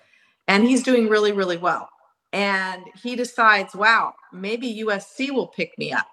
and 0.47 0.63
he's 0.63 0.81
doing 0.81 1.07
really, 1.07 1.31
really 1.31 1.57
well. 1.57 1.87
And 2.35 2.83
he 3.01 3.15
decides, 3.15 3.73
wow, 3.73 4.13
maybe 4.33 4.83
USC 4.83 5.31
will 5.31 5.47
pick 5.47 5.71
me 5.77 5.93
up. 5.93 6.09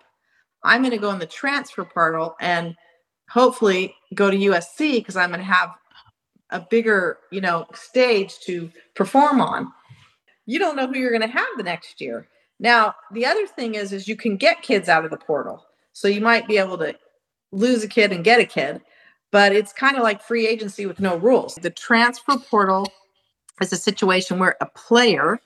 I'm 0.63 0.81
going 0.81 0.93
to 0.93 0.97
go 0.97 1.11
in 1.11 1.19
the 1.19 1.27
transfer 1.27 1.85
portal 1.85 2.37
and 2.41 2.77
hopefully 3.29 3.97
go 4.15 4.31
to 4.31 4.37
USC 4.37 4.99
because 4.99 5.17
I'm 5.17 5.31
going 5.31 5.41
to 5.41 5.45
have 5.45 5.71
a 6.51 6.61
bigger, 6.61 7.19
you 7.33 7.41
know, 7.41 7.67
stage 7.75 8.39
to 8.41 8.71
perform 8.95 9.41
on. 9.41 9.73
You 10.47 10.61
don't 10.61 10.77
know 10.77 10.87
who 10.87 10.97
you're 10.97 11.11
going 11.11 11.23
to 11.23 11.27
have 11.27 11.49
the 11.57 11.65
next 11.65 12.01
year. 12.01 12.29
Now, 12.61 12.95
the 13.11 13.27
other 13.27 13.49
thing 13.49 13.75
is 13.75 13.93
is 13.93 14.07
you 14.07 14.15
can 14.15 14.37
get 14.37 14.63
kids 14.63 14.89
out 14.89 15.05
of 15.05 15.11
the 15.11 15.17
portal. 15.17 15.65
So 15.93 16.07
you 16.07 16.21
might 16.21 16.47
be 16.47 16.57
able 16.57 16.79
to 16.79 16.95
lose 17.51 17.83
a 17.83 17.89
kid 17.89 18.13
and 18.13 18.23
get 18.23 18.39
a 18.39 18.47
kid, 18.47 18.81
but 19.33 19.53
it's 19.53 19.73
kind 19.73 19.97
of 19.97 20.05
like 20.05 20.23
free 20.23 20.47
agency 20.47 20.87
with 20.87 21.01
no 21.01 21.17
rules. 21.17 21.57
The 21.57 21.71
transfer 21.71 22.39
portal 22.39 22.87
is 23.61 23.73
a 23.73 23.77
situation 23.77 24.39
where 24.39 24.55
a 24.61 24.67
player 24.67 25.41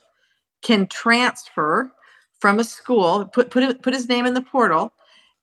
can 0.61 0.87
transfer 0.87 1.91
from 2.39 2.59
a 2.59 2.63
school, 2.63 3.25
put 3.25 3.49
put 3.49 3.81
put 3.81 3.93
his 3.93 4.09
name 4.09 4.25
in 4.25 4.33
the 4.33 4.41
portal 4.41 4.93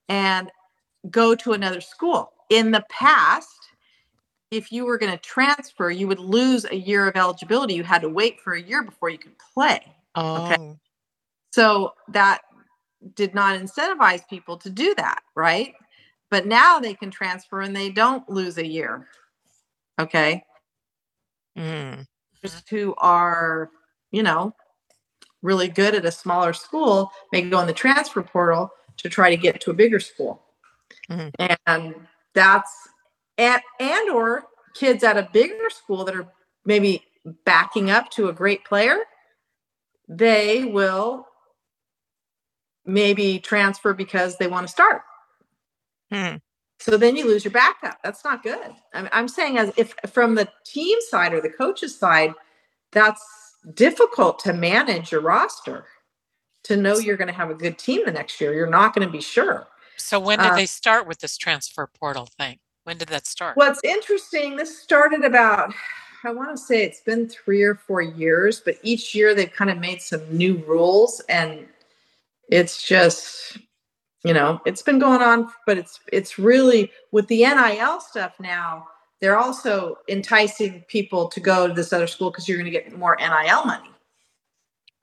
and 0.09 0.51
go 1.11 1.35
to 1.35 1.53
another 1.53 1.81
school. 1.81 2.33
In 2.51 2.71
the 2.71 2.85
past, 2.89 3.49
if 4.51 4.71
you 4.71 4.85
were 4.85 4.99
going 4.99 5.13
to 5.13 5.19
transfer, 5.19 5.91
you 5.91 6.07
would 6.07 6.21
lose 6.21 6.65
a 6.65 6.77
year 6.77 7.09
of 7.09 7.17
eligibility. 7.17 7.75
You 7.75 7.85
had 7.85 8.03
to 8.03 8.09
wait 8.09 8.41
for 8.41 8.53
a 8.55 8.63
year 8.63 8.83
before 8.83 9.09
you 9.09 9.19
could 9.19 9.37
play. 9.55 9.81
Oh, 10.15 10.77
So 11.53 11.95
that 12.09 12.43
did 13.15 13.35
not 13.35 13.59
incentivize 13.59 14.27
people 14.29 14.57
to 14.59 14.71
do 14.71 14.95
that, 14.97 15.23
right? 15.35 15.75
but 16.35 16.47
now 16.47 16.81
they 16.81 16.95
can 16.95 17.13
transfer 17.13 17.61
and 17.61 17.77
they 17.77 17.91
don't 17.91 18.29
lose 18.29 18.59
a 18.59 18.67
year. 18.67 19.07
Okay. 20.01 20.43
Mm. 21.57 22.05
Who 22.71 22.93
are, 22.99 23.71
you 24.11 24.25
know, 24.25 24.53
really 25.45 25.69
good 25.69 25.95
at 25.95 26.07
a 26.07 26.11
smaller 26.11 26.53
school 26.53 27.13
may 27.31 27.43
go 27.43 27.61
in 27.61 27.67
the 27.69 27.73
transfer 27.73 28.23
portal 28.23 28.71
to 28.97 29.09
try 29.09 29.31
to 29.31 29.37
get 29.37 29.61
to 29.61 29.71
a 29.71 29.75
bigger 29.75 30.01
school. 30.01 30.43
Mhm. 31.09 31.31
And 31.67 31.95
that's 32.33 32.73
and 33.39 33.63
and 33.79 34.11
or 34.11 34.47
kids 34.75 35.05
at 35.05 35.17
a 35.17 35.29
bigger 35.33 35.71
school 35.71 36.05
that 36.05 36.17
are 36.17 36.27
maybe 36.65 37.05
backing 37.45 37.91
up 37.91 38.11
to 38.11 38.29
a 38.29 38.33
great 38.33 38.65
player, 38.65 38.99
they 40.09 40.65
will 40.65 41.27
maybe 42.87 43.39
transfer 43.39 43.93
because 43.93 44.37
they 44.39 44.47
want 44.47 44.67
to 44.67 44.73
start. 44.73 45.03
Hmm. 46.11 46.37
So 46.81 46.97
then 46.97 47.17
you 47.17 47.27
lose 47.27 47.45
your 47.45 47.53
backup. 47.53 47.99
That's 48.03 48.25
not 48.25 48.43
good. 48.43 48.75
I'm, 48.93 49.09
I'm 49.13 49.29
saying 49.29 49.59
as 49.59 49.73
if 49.77 49.95
from 50.13 50.35
the 50.35 50.49
team 50.67 50.99
side 51.09 51.33
or 51.33 51.41
the 51.41 51.51
coach's 51.51 51.97
side, 51.99 52.33
that's 52.93 53.23
difficult 53.73 54.39
to 54.41 54.53
manage 54.53 55.13
your 55.13 55.21
roster. 55.21 55.87
To 56.65 56.77
know 56.77 56.97
you're 56.97 57.19
going 57.19 57.29
to 57.29 57.35
have 57.35 57.51
a 57.51 57.55
good 57.55 57.79
team 57.79 58.07
the 58.07 58.13
next 58.13 58.41
year, 58.41 58.55
you're 58.55 58.67
not 58.67 58.95
going 58.95 59.07
to 59.07 59.13
be 59.13 59.21
sure. 59.21 59.67
So 59.97 60.19
when 60.19 60.39
did 60.39 60.53
Uh, 60.53 60.57
they 60.57 60.67
start 60.67 61.07
with 61.07 61.19
this 61.21 61.37
transfer 61.37 61.87
portal 61.87 62.27
thing? 62.39 62.59
When 62.85 62.97
did 62.97 63.09
that 63.09 63.27
start? 63.27 63.57
What's 63.57 63.81
interesting, 63.85 64.57
this 64.57 64.79
started 64.79 65.25
about, 65.25 65.75
I 66.25 66.31
want 66.31 66.51
to 66.51 66.57
say 66.57 66.83
it's 66.83 67.01
been 67.01 67.29
three 67.29 67.63
or 67.63 67.75
four 67.75 68.01
years, 68.01 68.61
but 68.61 68.77
each 68.83 69.15
year 69.15 69.35
they've 69.35 69.53
kind 69.53 69.71
of 69.71 69.79
made 69.79 70.01
some 70.01 70.23
new 70.35 70.57
rules 70.67 71.21
and 71.29 71.67
it's 72.49 72.83
just, 72.83 73.59
you 74.23 74.33
know, 74.33 74.61
it's 74.65 74.83
been 74.83 74.99
going 74.99 75.23
on, 75.23 75.51
but 75.67 75.77
it's 75.77 76.01
it's 76.13 76.39
really 76.39 76.91
with 77.13 77.27
the 77.29 77.41
NIL 77.45 78.01
stuff 78.01 78.35
now, 78.41 78.87
they're 79.21 79.39
also 79.39 79.97
enticing 80.09 80.83
people 80.89 81.29
to 81.29 81.41
go 81.41 81.67
to 81.69 81.75
this 81.75 81.93
other 81.93 82.07
school 82.07 82.31
because 82.31 82.49
you're 82.49 82.59
going 82.59 82.71
to 82.71 82.71
get 82.71 82.97
more 82.99 83.17
NIL 83.19 83.65
money. 83.65 83.91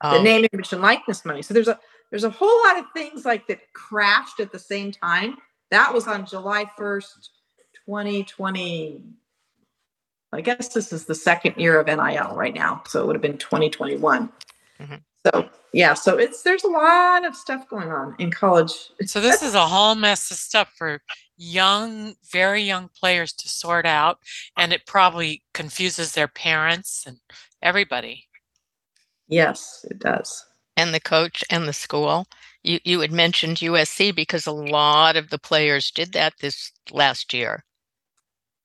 the 0.02 0.18
Oh, 0.18 0.22
name 0.22 0.46
image 0.52 0.72
and 0.72 0.82
likeness 0.82 1.24
money. 1.24 1.42
So 1.42 1.54
there's 1.54 1.68
a 1.68 1.78
there's 2.10 2.24
a 2.24 2.30
whole 2.30 2.60
lot 2.66 2.78
of 2.78 2.86
things 2.94 3.24
like 3.24 3.46
that 3.48 3.72
crashed 3.72 4.40
at 4.40 4.52
the 4.52 4.58
same 4.58 4.92
time. 4.92 5.36
That 5.70 5.94
was 5.94 6.06
on 6.06 6.26
july 6.26 6.66
1st 6.78 7.30
2020 7.86 9.02
i 10.32 10.40
guess 10.40 10.68
this 10.68 10.92
is 10.92 11.06
the 11.06 11.14
second 11.14 11.54
year 11.56 11.80
of 11.80 11.86
nil 11.86 12.36
right 12.36 12.54
now 12.54 12.82
so 12.86 13.02
it 13.02 13.06
would 13.06 13.16
have 13.16 13.22
been 13.22 13.38
2021 13.38 14.30
Mhm. 14.80 15.02
So 15.26 15.48
yeah 15.72 15.94
so 15.94 16.16
it's 16.18 16.42
there's 16.42 16.64
a 16.64 16.68
lot 16.68 17.24
of 17.24 17.34
stuff 17.36 17.68
going 17.68 17.90
on 17.90 18.14
in 18.18 18.30
college 18.30 18.72
So 19.06 19.20
this 19.20 19.42
is 19.42 19.54
a 19.54 19.66
whole 19.66 19.94
mess 19.94 20.30
of 20.30 20.36
stuff 20.36 20.72
for 20.76 21.00
young, 21.36 22.14
very 22.30 22.62
young 22.62 22.88
players 22.98 23.32
to 23.32 23.48
sort 23.48 23.86
out, 23.86 24.18
and 24.56 24.72
it 24.72 24.86
probably 24.86 25.42
confuses 25.54 26.12
their 26.12 26.28
parents 26.28 27.04
and 27.06 27.18
everybody. 27.62 28.26
yes 29.28 29.84
it 29.90 29.98
does 29.98 30.44
and 30.76 30.94
the 30.94 31.00
coach 31.00 31.44
and 31.50 31.68
the 31.68 31.72
school. 31.72 32.26
You 32.62 32.78
you 32.84 33.00
had 33.00 33.12
mentioned 33.12 33.58
USC 33.58 34.14
because 34.14 34.46
a 34.46 34.52
lot 34.52 35.16
of 35.16 35.30
the 35.30 35.38
players 35.38 35.90
did 35.90 36.12
that 36.12 36.34
this 36.40 36.72
last 36.90 37.32
year. 37.34 37.64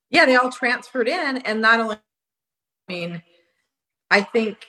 yeah 0.10 0.26
they 0.26 0.36
all 0.36 0.52
transferred 0.52 1.08
in 1.08 1.38
and 1.38 1.62
not 1.62 1.80
only 1.80 1.96
i 2.90 2.94
mean 2.94 3.22
i 4.12 4.22
think 4.22 4.68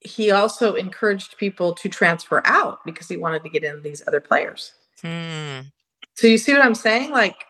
he 0.00 0.30
also 0.30 0.74
encouraged 0.74 1.36
people 1.38 1.74
to 1.74 1.88
transfer 1.88 2.42
out 2.44 2.78
because 2.84 3.08
he 3.08 3.16
wanted 3.16 3.42
to 3.42 3.48
get 3.48 3.64
in 3.64 3.82
these 3.82 4.02
other 4.06 4.20
players 4.20 4.72
Hmm. 5.02 5.60
so 6.14 6.26
you 6.26 6.38
see 6.38 6.52
what 6.52 6.62
i'm 6.62 6.74
saying 6.74 7.10
like 7.10 7.44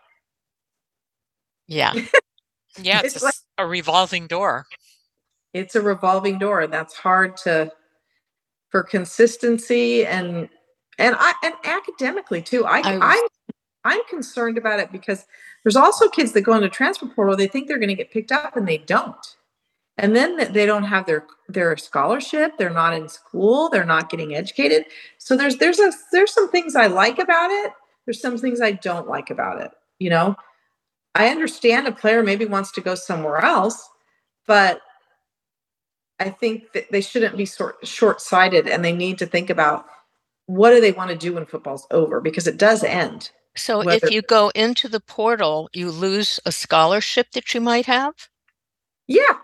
Yeah. 1.67 1.93
Yeah, 2.79 3.01
it's, 3.03 3.15
It's 3.15 3.23
a, 3.23 3.25
like- 3.25 3.33
s- 3.33 3.43
a 3.57 3.65
revolving 3.65 4.27
door. 4.27 4.65
it's 5.53 5.75
a 5.75 5.81
revolving 5.81 6.37
door 6.37 6.61
and 6.61 6.71
that's 6.71 6.93
hard 6.93 7.35
to 7.37 7.71
for 8.69 8.83
consistency 8.83 10.05
and 10.05 10.47
and 10.99 11.15
i 11.17 11.33
and 11.43 11.55
academically 11.63 12.41
too 12.41 12.65
i, 12.65 12.79
I 12.81 12.93
was- 12.97 13.01
i'm 13.03 13.27
i'm 13.95 14.01
concerned 14.09 14.57
about 14.59 14.79
it 14.79 14.91
because 14.91 15.25
there's 15.63 15.75
also 15.75 16.07
kids 16.09 16.33
that 16.33 16.41
go 16.41 16.53
into 16.53 16.69
transfer 16.69 17.07
portal 17.07 17.35
they 17.35 17.47
think 17.47 17.67
they're 17.67 17.79
going 17.79 17.89
to 17.89 17.95
get 17.95 18.11
picked 18.11 18.31
up 18.31 18.55
and 18.55 18.67
they 18.67 18.77
don't 18.77 19.36
and 19.97 20.15
then 20.15 20.51
they 20.53 20.65
don't 20.65 20.83
have 20.83 21.05
their 21.05 21.25
their 21.49 21.75
scholarship 21.77 22.51
they're 22.57 22.69
not 22.69 22.93
in 22.93 23.07
school 23.09 23.69
they're 23.69 23.85
not 23.85 24.09
getting 24.09 24.35
educated 24.35 24.85
so 25.17 25.35
there's 25.35 25.57
there's 25.57 25.79
a 25.79 25.91
there's 26.11 26.33
some 26.33 26.49
things 26.49 26.75
i 26.75 26.87
like 26.87 27.19
about 27.19 27.49
it 27.51 27.71
there's 28.05 28.21
some 28.21 28.37
things 28.37 28.61
i 28.61 28.71
don't 28.71 29.07
like 29.07 29.29
about 29.29 29.61
it 29.61 29.71
you 29.99 30.09
know 30.09 30.35
i 31.15 31.29
understand 31.29 31.87
a 31.87 31.91
player 31.91 32.23
maybe 32.23 32.45
wants 32.45 32.71
to 32.71 32.81
go 32.81 32.95
somewhere 32.95 33.43
else 33.43 33.89
but 34.45 34.81
I 36.19 36.29
think 36.29 36.71
that 36.73 36.91
they 36.91 37.01
shouldn't 37.01 37.37
be 37.37 37.45
sort 37.45 37.85
short-sighted 37.85 38.67
and 38.67 38.83
they 38.83 38.93
need 38.93 39.19
to 39.19 39.25
think 39.25 39.49
about 39.49 39.85
what 40.47 40.71
do 40.71 40.81
they 40.81 40.91
want 40.91 41.11
to 41.11 41.17
do 41.17 41.33
when 41.33 41.45
football's 41.45 41.85
over 41.91 42.21
because 42.21 42.47
it 42.47 42.57
does 42.57 42.83
end. 42.83 43.31
So 43.55 43.83
Whether- 43.83 44.07
if 44.07 44.11
you 44.13 44.21
go 44.21 44.49
into 44.55 44.87
the 44.87 44.99
portal, 44.99 45.69
you 45.73 45.91
lose 45.91 46.39
a 46.45 46.51
scholarship 46.51 47.31
that 47.33 47.53
you 47.53 47.61
might 47.61 47.85
have. 47.85 48.13
Yeah. 49.07 49.37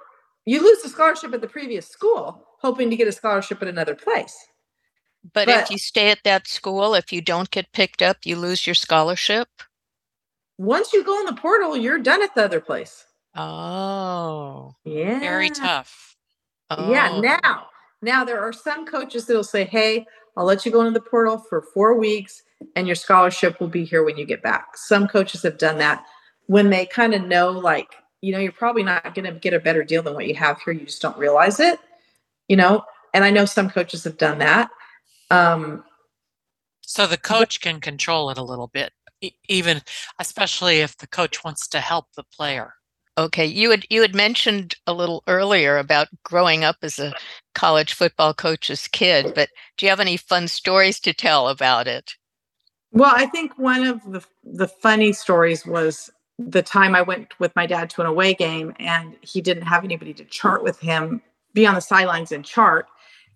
You 0.46 0.62
lose 0.62 0.82
the 0.82 0.90
scholarship 0.90 1.34
at 1.34 1.42
the 1.42 1.48
previous 1.48 1.88
school 1.88 2.46
hoping 2.62 2.90
to 2.90 2.96
get 2.96 3.08
a 3.08 3.12
scholarship 3.12 3.62
at 3.62 3.68
another 3.68 3.96
place. 3.96 4.36
But, 5.34 5.48
if 5.48 5.70
you 5.72 5.78
stay 5.78 6.12
at 6.12 6.20
that 6.26 6.48
school, 6.48 6.96
if 6.96 7.14
you 7.14 7.22
don't 7.22 7.50
get 7.50 7.72
picked 7.72 8.02
up, 8.02 8.18
you 8.26 8.36
lose 8.36 8.68
your 8.68 8.74
scholarship. 8.74 9.48
Once 10.58 10.92
you 10.92 11.04
go 11.04 11.18
in 11.20 11.26
the 11.26 11.34
portal, 11.34 11.78
you're 11.78 12.00
done 12.00 12.22
at 12.22 12.36
the 12.36 12.44
other 12.44 12.60
place. 12.60 13.06
Oh. 13.36 14.76
Yeah. 14.84 15.20
Very 15.20 15.50
tough. 15.50 16.16
Yeah. 16.72 17.10
Oh. 17.14 17.22
Now, 17.22 17.68
now 18.02 18.24
there 18.26 18.42
are 18.42 18.54
some 18.54 18.86
coaches 18.86 19.26
that'll 19.26 19.44
say, 19.44 19.64
"Hey, 19.64 20.06
I'll 20.36 20.46
let 20.46 20.66
you 20.66 20.72
go 20.72 20.82
into 20.82 20.92
the 20.92 21.02
portal 21.10 21.38
for 21.38 21.62
four 21.74 21.98
weeks, 21.98 22.42
and 22.76 22.86
your 22.86 22.96
scholarship 22.96 23.60
will 23.60 23.70
be 23.70 23.86
here 23.86 24.04
when 24.04 24.18
you 24.18 24.26
get 24.26 24.44
back." 24.44 24.76
Some 24.76 25.08
coaches 25.08 25.42
have 25.44 25.58
done 25.58 25.78
that 25.78 26.04
when 26.48 26.70
they 26.70 26.86
kind 26.86 27.14
of 27.14 27.24
know, 27.24 27.50
like, 27.50 27.96
you 28.24 28.32
know, 28.32 28.40
you're 28.40 28.54
probably 28.54 28.84
not 28.84 29.14
going 29.14 29.26
to 29.26 29.38
get 29.38 29.54
a 29.54 29.60
better 29.60 29.84
deal 29.84 30.02
than 30.02 30.14
what 30.14 30.26
you 30.26 30.36
have 30.36 30.62
here. 30.62 30.74
You 30.74 30.86
just 30.86 31.02
don't 31.02 31.18
realize 31.18 31.60
it, 31.60 31.78
you 32.48 32.56
know. 32.56 32.86
And 33.14 33.26
I 33.26 33.30
know 33.30 33.44
some 33.44 33.70
coaches 33.70 34.06
have 34.06 34.18
done 34.18 34.40
that. 34.40 34.70
Um, 35.30 35.84
So 36.82 37.06
the 37.06 37.18
coach 37.18 37.60
can 37.60 37.82
control 37.82 38.30
it 38.30 38.38
a 38.38 38.44
little 38.44 38.68
bit, 38.68 38.94
even 39.50 39.82
especially 40.20 40.80
if 40.80 40.98
the 40.98 41.08
coach 41.08 41.44
wants 41.44 41.68
to 41.68 41.82
help 41.82 42.06
the 42.16 42.24
player. 42.24 42.76
Okay, 43.18 43.46
you 43.46 43.70
had 43.72 43.86
you 43.90 44.02
had 44.02 44.16
mentioned 44.16 44.76
a 44.88 44.94
little 44.94 45.22
earlier 45.28 45.78
about 45.78 46.08
growing 46.24 46.64
up 46.64 46.78
as 46.82 47.00
a 47.00 47.14
college 47.54 47.94
football 47.94 48.34
coach's 48.34 48.88
kid, 48.88 49.34
but 49.36 49.50
do 49.78 49.86
you 49.86 49.90
have 49.90 50.00
any 50.00 50.16
fun 50.16 50.48
stories 50.48 51.00
to 51.02 51.14
tell 51.14 51.50
about 51.50 51.88
it? 51.90 52.16
Well, 52.94 53.12
I 53.14 53.26
think 53.26 53.60
one 53.60 53.84
of 53.84 54.02
the 54.10 54.24
the 54.44 54.70
funny 54.70 55.12
stories 55.12 55.66
was 55.66 56.10
the 56.40 56.62
time 56.62 56.96
I 56.96 57.02
went 57.02 57.40
with 57.40 57.56
my 57.56 57.66
dad 57.66 57.90
to 57.92 58.02
an 58.02 58.08
away 58.08 58.34
game 58.34 58.74
and 58.80 59.16
he 59.22 59.42
didn't 59.42 59.64
have 59.64 59.84
anybody 59.84 60.14
to 60.16 60.26
chart 60.26 60.64
with 60.64 60.80
him, 60.80 61.22
be 61.54 61.66
on 61.66 61.76
the 61.76 61.82
sidelines 61.82 62.32
and 62.32 62.44
chart. 62.44 62.88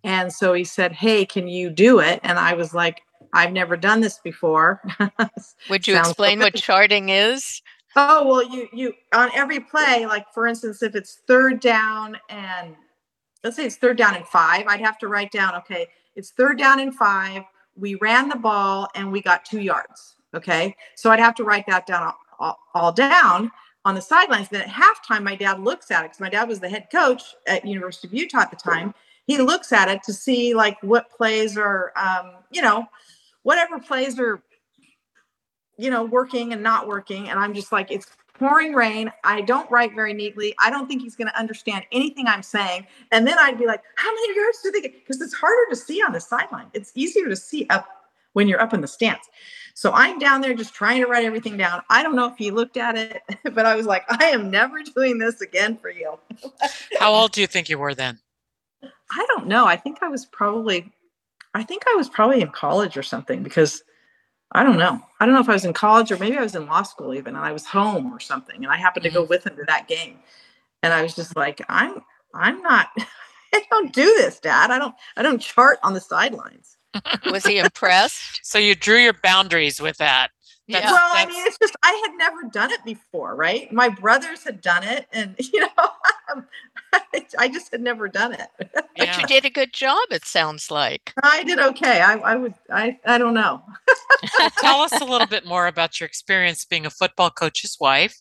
And 0.04 0.32
so 0.32 0.54
he 0.54 0.64
said, 0.64 0.92
"Hey, 0.94 1.26
can 1.26 1.48
you 1.48 1.70
do 1.70 2.00
it?" 2.00 2.20
And 2.24 2.40
I 2.40 2.54
was 2.54 2.74
like, 2.74 3.02
"I've 3.34 3.52
never 3.52 3.76
done 3.76 4.02
this 4.02 4.20
before." 4.20 4.82
Would 5.70 5.88
you 5.88 5.98
explain 5.98 6.40
what 6.40 6.56
charting 6.56 7.10
is? 7.10 7.62
Oh, 7.96 8.28
well, 8.28 8.44
you 8.44 8.68
you 8.72 8.94
on 9.14 9.32
every 9.34 9.60
play, 9.60 10.06
like 10.06 10.26
for 10.34 10.48
instance, 10.48 10.84
if 10.84 10.96
it's 10.96 11.22
third 11.28 11.60
down 11.60 12.18
and 12.30 12.76
let's 13.44 13.56
say 13.56 13.66
it's 13.66 13.78
third 13.78 13.98
down 13.98 14.16
and 14.16 14.28
five, 14.28 14.66
I'd 14.68 14.82
have 14.82 14.98
to 15.00 15.08
write 15.08 15.32
down, 15.32 15.56
okay, 15.56 15.88
it's 16.16 16.32
third 16.32 16.58
down 16.58 16.80
and 16.80 16.94
five. 16.94 17.44
We 17.76 17.96
ran 17.96 18.30
the 18.30 18.36
ball 18.36 18.88
and 18.96 19.12
we 19.12 19.22
got 19.22 19.46
two 19.46 19.62
yards. 19.62 20.16
Okay. 20.34 20.76
So 20.96 21.10
I'd 21.10 21.20
have 21.20 21.36
to 21.36 21.44
write 21.44 21.66
that 21.68 21.86
down 21.88 22.04
all, 22.40 22.60
all, 22.74 22.92
down 22.92 23.52
on 23.86 23.96
the 23.96 24.02
sidelines. 24.02 24.50
Then 24.50 24.62
at 24.62 24.68
halftime, 24.68 25.24
my 25.24 25.36
dad 25.36 25.60
looks 25.60 25.92
at 25.92 26.04
it 26.04 26.10
because 26.10 26.20
my 26.20 26.30
dad 26.30 26.48
was 26.48 26.60
the 26.60 26.70
head 26.70 26.88
coach 26.92 27.24
at 27.48 27.66
University 27.66 28.08
of 28.08 28.14
Utah 28.14 28.42
at 28.42 28.50
the 28.50 28.58
time. 28.58 28.94
He 29.26 29.38
looks 29.38 29.72
at 29.74 29.90
it 29.90 30.04
to 30.04 30.14
see 30.14 30.54
like 30.54 30.78
what 30.82 31.10
plays 31.10 31.58
are, 31.58 31.92
um, 31.98 32.32
you 32.52 32.62
know, 32.62 32.86
whatever 33.44 33.80
plays 33.80 34.20
are 34.20 34.42
you 35.78 35.92
know, 35.92 36.04
working 36.04 36.54
and 36.54 36.64
not 36.64 36.88
working. 36.88 37.30
And 37.30 37.40
I'm 37.40 37.54
just 37.54 37.72
like, 37.72 37.92
it's 37.92 38.08
pouring 38.34 38.74
rain. 38.74 39.12
I 39.24 39.42
don't 39.42 39.70
write 39.72 39.96
very 39.96 40.14
neatly. 40.14 40.54
I 40.60 40.70
don't 40.70 40.88
think 40.88 41.02
he's 41.02 41.16
going 41.16 41.28
to 41.28 41.40
understand 41.40 41.86
anything 41.92 42.28
I'm 42.28 42.44
saying. 42.44 42.88
And 43.12 43.28
then 43.28 43.38
I'd 43.40 43.58
be 43.58 43.66
like, 43.66 43.82
how 43.96 44.10
many 44.10 44.36
yards 44.36 44.60
do 44.64 44.72
they 44.72 44.82
get? 44.82 44.94
Because 44.94 45.22
it's 45.22 45.34
harder 45.34 45.70
to 45.70 45.76
see 45.76 46.02
on 46.02 46.14
the 46.14 46.20
sideline. 46.20 46.68
It's 46.74 46.92
easier 46.96 47.28
to 47.30 47.36
see 47.36 47.68
up 47.70 47.88
when 48.34 48.48
you're 48.48 48.62
up 48.62 48.74
in 48.74 48.82
the 48.82 48.88
stands. 48.88 49.28
So 49.78 49.92
I'm 49.92 50.18
down 50.18 50.42
there 50.42 50.56
just 50.56 50.74
trying 50.74 51.02
to 51.02 51.06
write 51.08 51.24
everything 51.24 51.56
down. 51.56 51.84
I 51.88 52.02
don't 52.02 52.16
know 52.16 52.26
if 52.26 52.36
he 52.36 52.50
looked 52.50 52.78
at 52.78 52.98
it, 52.98 53.22
but 53.54 53.68
I 53.68 53.76
was 53.76 53.86
like, 53.86 54.06
I 54.10 54.26
am 54.26 54.50
never 54.50 54.82
doing 54.82 55.20
this 55.20 55.40
again 55.40 55.78
for 55.78 55.92
you. 55.92 56.18
How 57.00 57.14
old 57.14 57.32
do 57.32 57.42
you 57.42 57.46
think 57.46 57.70
you 57.70 57.78
were 57.78 57.94
then? 57.94 58.18
I 58.82 59.26
don't 59.28 59.46
know. 59.46 59.68
I 59.68 59.76
think 59.76 60.02
I 60.02 60.08
was 60.08 60.26
probably, 60.26 60.92
I 61.54 61.62
think 61.62 61.84
I 61.88 61.94
was 61.96 62.10
probably 62.10 62.42
in 62.42 62.48
college 62.48 62.98
or 62.98 63.04
something 63.04 63.44
because 63.44 63.84
I 64.52 64.64
don't 64.64 64.80
know. 64.80 65.00
I 65.20 65.28
don't 65.28 65.36
know 65.36 65.42
if 65.42 65.50
I 65.50 65.54
was 65.54 65.64
in 65.66 65.74
college 65.74 66.12
or 66.12 66.18
maybe 66.18 66.40
I 66.40 66.42
was 66.42 66.56
in 66.56 66.66
law 66.66 66.82
school 66.82 67.14
even, 67.14 67.36
and 67.36 67.46
I 67.46 67.52
was 67.52 67.68
home 67.68 68.12
or 68.12 68.20
something, 68.20 68.64
and 68.64 68.74
I 68.74 68.78
happened 68.78 69.04
to 69.04 69.12
go 69.12 69.26
Mhm. 69.26 69.30
with 69.30 69.46
him 69.46 69.58
to 69.58 69.64
that 69.68 69.88
game, 69.88 70.18
and 70.82 70.92
I 70.92 71.04
was 71.04 71.14
just 71.14 71.36
like, 71.36 71.62
I'm, 71.70 72.04
I'm 72.34 72.64
not, 72.64 72.88
I 73.54 73.62
don't 73.70 73.94
do 73.94 74.06
this, 74.18 74.40
Dad. 74.40 74.72
I 74.72 74.80
don't, 74.80 74.96
I 75.16 75.22
don't 75.22 75.40
chart 75.40 75.78
on 75.84 75.94
the 75.94 76.02
sidelines. 76.02 76.77
Was 77.32 77.46
he 77.46 77.58
impressed? 77.60 78.22
So 78.44 78.58
you 78.58 78.76
drew 78.76 78.98
your 78.98 79.14
boundaries 79.22 79.82
with 79.82 79.98
that. 79.98 80.30
That's- 80.70 80.90
Yeah. 80.90 80.92
well, 80.92 81.12
I 81.14 81.26
mean, 81.26 81.46
it's 81.46 81.58
just 81.58 81.76
I 81.84 82.02
had 82.06 82.18
never 82.18 82.44
done 82.50 82.72
it 82.72 82.84
before, 82.86 83.36
right? 83.36 83.72
My 83.74 83.90
brothers 83.90 84.44
had 84.44 84.62
done 84.62 84.84
it, 84.84 85.06
and 85.12 85.36
you 85.54 85.60
know, 85.62 85.70
um, 86.34 86.46
I 87.38 87.48
just 87.50 87.72
had 87.72 87.82
never 87.82 88.08
done 88.08 88.34
it. 88.34 88.48
But 88.98 89.18
you 89.18 89.26
did 89.28 89.46
a 89.46 89.50
good 89.50 89.74
job, 89.74 90.00
it 90.12 90.26
sounds 90.26 90.72
like. 90.72 91.14
I 91.24 91.44
did 91.44 91.60
okay. 91.60 92.02
I, 92.02 92.14
I 92.16 92.36
would, 92.36 92.54
I, 92.72 92.98
I 93.06 93.18
don't 93.18 93.34
know. 93.34 93.62
Tell 94.60 94.82
us 94.82 95.00
a 95.00 95.06
little 95.06 95.28
bit 95.28 95.46
more 95.46 95.68
about 95.68 96.00
your 96.00 96.08
experience 96.08 96.66
being 96.66 96.86
a 96.86 96.90
football 96.90 97.30
coach's 97.30 97.78
wife 97.80 98.20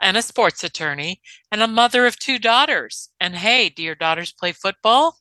and 0.00 0.16
a 0.16 0.22
sports 0.22 0.64
attorney 0.64 1.20
and 1.52 1.62
a 1.62 1.66
mother 1.68 2.06
of 2.06 2.18
two 2.18 2.38
daughters. 2.38 3.08
And 3.20 3.34
hey, 3.36 3.68
do 3.68 3.82
your 3.82 3.94
daughters 3.94 4.32
play 4.32 4.52
football? 4.52 5.16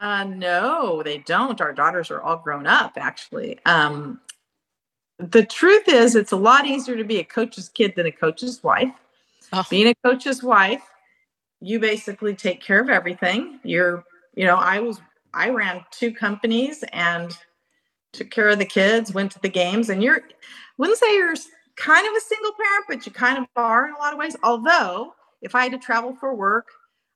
Uh, 0.00 0.24
no, 0.24 1.02
they 1.02 1.18
don't. 1.18 1.60
Our 1.60 1.72
daughters 1.72 2.10
are 2.10 2.20
all 2.20 2.36
grown 2.36 2.66
up, 2.66 2.92
actually. 2.96 3.58
Um, 3.66 4.20
the 5.18 5.44
truth 5.44 5.88
is, 5.88 6.14
it's 6.14 6.30
a 6.30 6.36
lot 6.36 6.66
easier 6.66 6.96
to 6.96 7.04
be 7.04 7.18
a 7.18 7.24
coach's 7.24 7.68
kid 7.68 7.94
than 7.96 8.06
a 8.06 8.12
coach's 8.12 8.62
wife. 8.62 8.92
Oh. 9.52 9.64
Being 9.68 9.88
a 9.88 9.94
coach's 10.08 10.42
wife, 10.42 10.82
you 11.60 11.80
basically 11.80 12.34
take 12.36 12.62
care 12.62 12.80
of 12.80 12.88
everything. 12.88 13.58
You're, 13.64 14.04
you 14.34 14.44
know, 14.44 14.56
I 14.56 14.78
was, 14.78 15.00
I 15.34 15.50
ran 15.50 15.84
two 15.90 16.12
companies 16.12 16.84
and 16.92 17.36
took 18.12 18.30
care 18.30 18.48
of 18.48 18.60
the 18.60 18.64
kids, 18.64 19.12
went 19.12 19.32
to 19.32 19.40
the 19.40 19.48
games, 19.48 19.88
and 19.88 20.02
you're, 20.02 20.20
wouldn't 20.76 20.98
say 20.98 21.16
you're 21.16 21.34
kind 21.74 22.06
of 22.06 22.12
a 22.14 22.20
single 22.20 22.52
parent, 22.52 22.84
but 22.88 23.06
you 23.06 23.12
kind 23.12 23.38
of 23.38 23.46
are 23.56 23.88
in 23.88 23.94
a 23.94 23.98
lot 23.98 24.12
of 24.12 24.18
ways. 24.18 24.36
Although, 24.44 25.14
if 25.42 25.56
I 25.56 25.64
had 25.64 25.72
to 25.72 25.78
travel 25.78 26.14
for 26.14 26.34
work, 26.34 26.68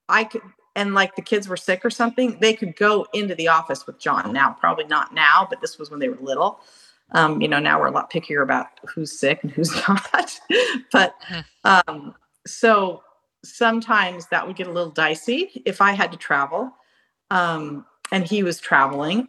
I 0.09 0.25
could, 0.25 0.43
and 0.75 0.95
like 0.95 1.17
the 1.17 1.23
kids 1.23 1.49
were 1.49 1.57
sick 1.57 1.85
or 1.85 1.91
something, 1.91 2.39
they 2.41 2.55
could 2.55 2.77
go 2.77 3.07
into 3.13 3.35
the 3.35 3.49
office 3.49 3.87
with 3.87 3.99
John. 3.99 4.33
Now, 4.33 4.57
probably 4.59 4.85
not 4.85 5.15
now, 5.15 5.47
but 5.49 5.61
this 5.61 5.79
was 5.79 5.91
when 5.91 6.01
they 6.01 6.09
were 6.09 6.19
little. 6.21 6.61
Um, 7.13 7.43
you 7.43 7.49
know, 7.49 7.59
now 7.59 7.79
we're 7.79 7.89
a 7.89 7.91
lot 7.93 8.11
pickier 8.11 8.43
about 8.43 8.67
who's 8.87 9.19
sick 9.19 9.41
and 9.43 9.53
who's 9.53 9.75
not. 9.89 10.41
but 10.91 11.15
Mhm. 11.31 11.45
um, 11.65 12.15
so 12.47 13.03
sometimes 13.45 14.27
that 14.29 14.47
would 14.47 14.57
get 14.57 14.67
a 14.67 14.73
little 14.73 14.91
dicey 14.91 15.63
if 15.65 15.81
I 15.81 15.93
had 15.93 16.11
to 16.13 16.19
travel 16.19 16.75
um, 17.31 17.87
and 18.11 18.25
he 18.25 18.43
was 18.43 18.61
traveling. 18.61 19.29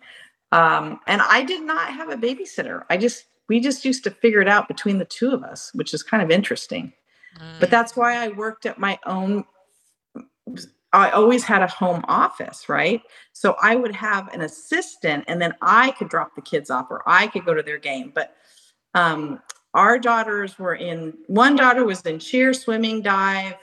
Um, 0.51 0.99
and 1.07 1.21
I 1.21 1.43
did 1.43 1.63
not 1.63 1.91
have 1.93 2.09
a 2.09 2.15
babysitter. 2.17 2.83
I 2.89 2.97
just, 2.97 3.25
we 3.49 3.59
just 3.59 3.85
used 3.85 4.03
to 4.05 4.11
figure 4.11 4.41
it 4.41 4.47
out 4.47 4.67
between 4.67 4.97
the 4.99 5.05
two 5.05 5.31
of 5.31 5.43
us, 5.43 5.71
which 5.73 5.93
is 5.93 6.03
kind 6.03 6.23
of 6.23 6.31
interesting 6.31 6.93
but 7.59 7.69
Mm, 7.69 7.71
that's 7.71 7.95
why 7.95 8.17
I 8.17 8.29
worked 8.29 8.65
at 8.65 8.77
my 8.77 8.99
own. 9.05 9.45
I 10.93 11.09
always 11.11 11.43
had 11.43 11.61
a 11.63 11.67
home 11.67 12.03
office, 12.07 12.69
right? 12.69 13.01
So 13.33 13.55
I 13.61 13.75
would 13.75 13.95
have 13.95 14.31
an 14.33 14.41
assistant, 14.41 15.25
and 15.27 15.41
then 15.41 15.53
I 15.61 15.91
could 15.91 16.09
drop 16.09 16.35
the 16.35 16.41
kids 16.41 16.69
off, 16.69 16.87
or 16.91 17.01
I 17.07 17.27
could 17.27 17.45
go 17.45 17.53
to 17.53 17.63
their 17.63 17.79
game. 17.79 18.11
But 18.13 18.35
um, 18.93 19.41
our 19.73 19.97
daughters 19.99 20.59
were 20.59 20.75
in. 20.75 21.13
One 21.27 21.55
daughter 21.55 21.83
was 21.83 22.01
in 22.03 22.19
cheer, 22.19 22.53
swimming, 22.53 23.01
dive. 23.01 23.55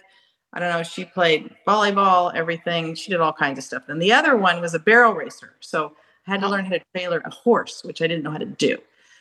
I 0.53 0.59
don't 0.59 0.71
know. 0.73 0.83
She 0.83 1.05
played 1.05 1.55
volleyball, 1.67 2.35
everything. 2.35 2.95
She 2.97 3.11
did 3.13 3.21
all 3.21 3.33
kinds 3.33 3.59
of 3.59 3.65
stuff. 3.65 3.85
And 3.89 4.03
the 4.03 4.13
other 4.13 4.37
one 4.37 4.61
was 4.61 4.75
a 4.75 4.81
barrel 4.81 5.15
racer. 5.15 5.55
So 5.61 5.95
I 6.27 6.33
had 6.33 6.41
to 6.41 6.47
Oh. 6.47 6.51
learn 6.51 6.65
how 6.65 6.73
to 6.73 6.81
trailer 6.95 7.23
a 7.25 7.31
horse, 7.31 7.85
which 7.85 8.03
I 8.03 8.09
didn't 8.09 8.25
know 8.25 8.33
how 8.33 8.39
to 8.39 8.47
do 8.47 8.77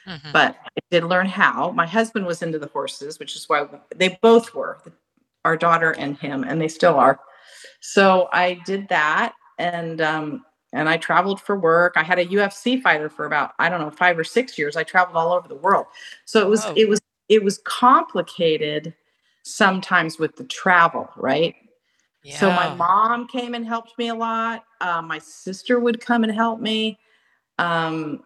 mhm. 0.07 0.31
but 0.33 0.55
I 0.65 0.79
did 0.91 1.03
learn 1.03 1.27
how. 1.27 1.71
My 1.71 1.85
husband 1.85 2.25
was 2.25 2.41
into 2.41 2.57
the 2.59 2.67
horses, 2.67 3.19
which 3.19 3.35
is 3.35 3.47
why 3.47 3.67
they 3.95 4.17
both 4.21 4.55
were, 4.55 4.79
our 5.45 5.55
daughter 5.55 5.91
and 5.91 6.17
him, 6.17 6.43
and 6.43 6.59
they 6.59 6.67
still 6.67 6.95
are. 6.95 7.19
So 7.79 8.29
I 8.31 8.55
did 8.65 8.87
that, 8.89 9.33
and 9.57 10.01
um, 10.01 10.45
and 10.73 10.87
I 10.89 10.97
traveled 10.97 11.41
for 11.41 11.57
work. 11.57 11.93
I 11.95 12.03
had 12.03 12.19
a 12.19 12.25
UFC 12.25 12.81
fighter 12.81 13.09
for 13.09 13.25
about 13.25 13.51
I 13.59 13.69
don't 13.69 13.79
know 13.79 13.91
five 13.91 14.17
or 14.17 14.23
six 14.23 14.57
years. 14.57 14.75
I 14.75 14.83
traveled 14.83 15.17
all 15.17 15.33
over 15.33 15.47
the 15.47 15.55
world, 15.55 15.87
so 16.25 16.39
it 16.41 16.47
was 16.47 16.63
Whoa. 16.65 16.73
it 16.75 16.89
was 16.89 16.99
it 17.29 17.43
was 17.43 17.59
complicated 17.65 18.93
sometimes 19.43 20.19
with 20.19 20.35
the 20.35 20.43
travel, 20.45 21.09
right? 21.15 21.55
So 22.25 22.51
my 22.51 22.73
mom 22.75 23.27
came 23.27 23.55
and 23.55 23.65
helped 23.65 23.97
me 23.97 24.09
a 24.09 24.15
lot. 24.15 24.63
Uh, 24.81 25.01
my 25.01 25.19
sister 25.19 25.79
would 25.79 25.99
come 25.99 26.23
and 26.23 26.33
help 26.33 26.59
me. 26.59 26.99
Um, 27.57 28.23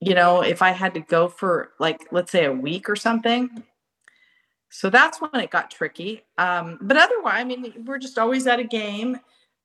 you 0.00 0.14
know, 0.14 0.42
if 0.42 0.62
I 0.62 0.70
had 0.70 0.94
to 0.94 1.00
go 1.00 1.28
for 1.28 1.70
like, 1.78 2.00
let's 2.10 2.32
say 2.32 2.46
a 2.46 2.52
week 2.52 2.88
or 2.88 2.96
something. 2.96 3.62
So 4.70 4.90
that's 4.90 5.20
when 5.20 5.30
it 5.34 5.50
got 5.50 5.70
tricky. 5.70 6.24
Um, 6.36 6.78
but 6.82 6.96
otherwise, 6.96 7.40
I 7.40 7.44
mean, 7.44 7.72
we're 7.86 7.98
just 7.98 8.18
always 8.18 8.46
at 8.46 8.60
a 8.60 8.64
game. 8.64 9.18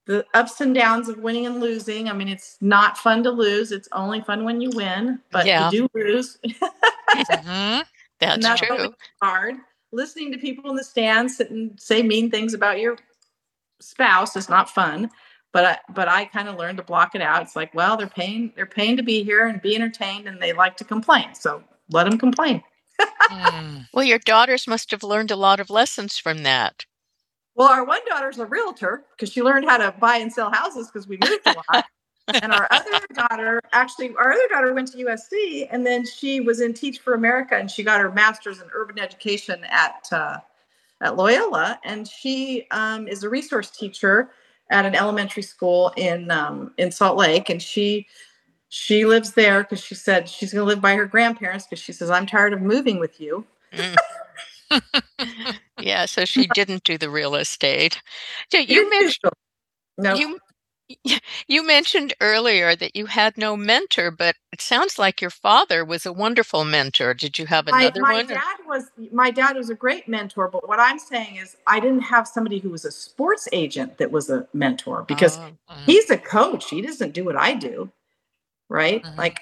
The 0.05 0.25
ups 0.33 0.59
and 0.61 0.73
downs 0.75 1.07
of 1.07 1.17
winning 1.19 1.45
and 1.45 1.59
losing. 1.61 2.09
I 2.09 2.13
mean, 2.13 2.27
it's 2.27 2.57
not 2.59 2.97
fun 2.97 3.23
to 3.23 3.31
lose. 3.31 3.71
It's 3.71 3.87
only 3.93 4.21
fun 4.21 4.43
when 4.43 4.59
you 4.59 4.69
win, 4.71 5.19
but 5.31 5.45
Yeah. 5.45 5.69
you 5.71 5.87
do 5.93 5.99
lose. 5.99 6.37
Mhm. 7.13 7.83
That's 8.19 8.43
that's 8.43 8.61
true. 8.61 8.93
hard. 9.21 9.55
Listening 9.91 10.31
to 10.31 10.37
people 10.39 10.69
in 10.71 10.75
the 10.75 10.83
stands 10.83 11.37
sit 11.37 11.51
and 11.51 11.79
say 11.79 12.01
mean 12.01 12.31
things 12.31 12.53
about 12.55 12.79
your 12.79 12.97
spouse 13.79 14.35
is 14.35 14.49
not 14.49 14.69
fun. 14.69 15.11
But 15.51 15.65
I, 15.65 15.77
but 15.93 16.07
I 16.07 16.25
kind 16.25 16.47
of 16.49 16.55
learned 16.57 16.77
to 16.77 16.83
block 16.83 17.13
it 17.13 17.21
out. 17.21 17.43
It's 17.43 17.55
like, 17.55 17.71
well, 17.75 17.95
they're 17.95 18.07
paying 18.07 18.51
they're 18.55 18.65
paying 18.65 18.97
to 18.97 19.03
be 19.03 19.23
here 19.23 19.47
and 19.47 19.61
be 19.61 19.75
entertained, 19.75 20.27
and 20.27 20.41
they 20.41 20.51
like 20.53 20.75
to 20.77 20.83
complain. 20.83 21.35
So 21.35 21.63
let 21.91 22.05
them 22.09 22.17
complain. 22.17 22.63
Mm. 22.99 23.87
Well, 23.93 24.03
your 24.03 24.19
daughters 24.19 24.67
must 24.67 24.89
have 24.91 25.03
learned 25.03 25.29
a 25.29 25.35
lot 25.35 25.59
of 25.59 25.69
lessons 25.69 26.17
from 26.17 26.43
that. 26.43 26.85
Well, 27.55 27.69
our 27.69 27.85
one 27.85 28.01
daughter's 28.07 28.39
a 28.39 28.45
realtor 28.45 29.03
because 29.11 29.31
she 29.31 29.43
learned 29.43 29.65
how 29.65 29.77
to 29.77 29.93
buy 29.99 30.17
and 30.17 30.33
sell 30.33 30.51
houses 30.51 30.87
because 30.87 31.07
we 31.07 31.17
moved 31.17 31.45
a 31.45 31.53
lot. 31.69 31.85
and 32.41 32.51
our 32.51 32.67
other 32.71 32.99
daughter, 33.13 33.61
actually, 33.71 34.15
our 34.15 34.31
other 34.31 34.47
daughter 34.49 34.73
went 34.73 34.91
to 34.93 34.97
USC 34.97 35.67
and 35.69 35.85
then 35.85 36.05
she 36.05 36.39
was 36.39 36.61
in 36.61 36.73
Teach 36.73 36.99
for 36.99 37.13
America 37.13 37.55
and 37.55 37.69
she 37.69 37.83
got 37.83 37.99
her 37.99 38.11
master's 38.11 38.59
in 38.61 38.67
urban 38.73 38.97
education 38.97 39.63
at 39.69 40.07
uh, 40.11 40.39
at 41.01 41.15
Loyola. 41.15 41.79
And 41.83 42.07
she 42.07 42.65
um, 42.71 43.07
is 43.07 43.23
a 43.23 43.29
resource 43.29 43.69
teacher 43.69 44.31
at 44.71 44.85
an 44.85 44.95
elementary 44.95 45.43
school 45.43 45.93
in 45.97 46.31
um, 46.31 46.73
in 46.77 46.91
Salt 46.91 47.17
Lake. 47.17 47.49
And 47.49 47.61
she 47.61 48.07
she 48.75 49.05
lives 49.05 49.33
there 49.33 49.61
because 49.61 49.83
she 49.83 49.93
said 49.93 50.27
she's 50.27 50.51
going 50.51 50.63
to 50.63 50.67
live 50.67 50.81
by 50.81 50.95
her 50.95 51.05
grandparents 51.05 51.67
because 51.67 51.77
she 51.77 51.93
says 51.93 52.09
I'm 52.09 52.25
tired 52.25 52.53
of 52.53 52.61
moving 52.61 52.99
with 52.99 53.21
you. 53.21 53.45
Mm. 53.71 53.95
yeah, 55.77 56.07
so 56.07 56.25
she 56.25 56.47
didn't 56.55 56.83
do 56.83 56.97
the 56.97 57.11
real 57.11 57.35
estate. 57.35 58.01
So 58.51 58.57
you 58.57 58.89
mentioned 58.89 59.33
no. 59.99 60.15
you 60.15 60.39
you 61.47 61.65
mentioned 61.65 62.15
earlier 62.19 62.75
that 62.75 62.95
you 62.95 63.05
had 63.05 63.37
no 63.37 63.55
mentor, 63.55 64.09
but 64.09 64.35
it 64.51 64.59
sounds 64.59 64.97
like 64.97 65.21
your 65.21 65.29
father 65.29 65.85
was 65.85 66.07
a 66.07 66.11
wonderful 66.11 66.65
mentor. 66.65 67.13
Did 67.13 67.37
you 67.37 67.45
have 67.45 67.67
another 67.67 68.01
my 68.01 68.13
one? 68.13 68.25
or- 68.25 68.29
dad 68.29 68.57
was 68.67 68.89
my 69.11 69.29
dad 69.29 69.55
was 69.55 69.69
a 69.69 69.75
great 69.75 70.07
mentor 70.07 70.47
but 70.47 70.67
what 70.67 70.79
i'm 70.79 70.97
saying 70.97 71.35
is 71.35 71.57
i 71.67 71.79
didn't 71.79 72.01
have 72.01 72.27
somebody 72.27 72.57
who 72.57 72.69
was 72.71 72.85
a 72.85 72.91
sports 72.91 73.47
agent 73.51 73.99
that 73.99 74.09
was 74.11 74.31
a 74.31 74.47
mentor 74.53 75.03
because 75.07 75.37
Oh, 75.37 75.51
Mm. 75.69 75.85
he's 75.85 76.09
a 76.09 76.17
coach 76.17 76.69
he 76.71 76.81
doesn't 76.81 77.13
do 77.13 77.23
what 77.23 77.35
i 77.35 77.53
do 77.53 77.91
right? 78.69 79.03
Mhm. 79.03 79.17
like 79.17 79.41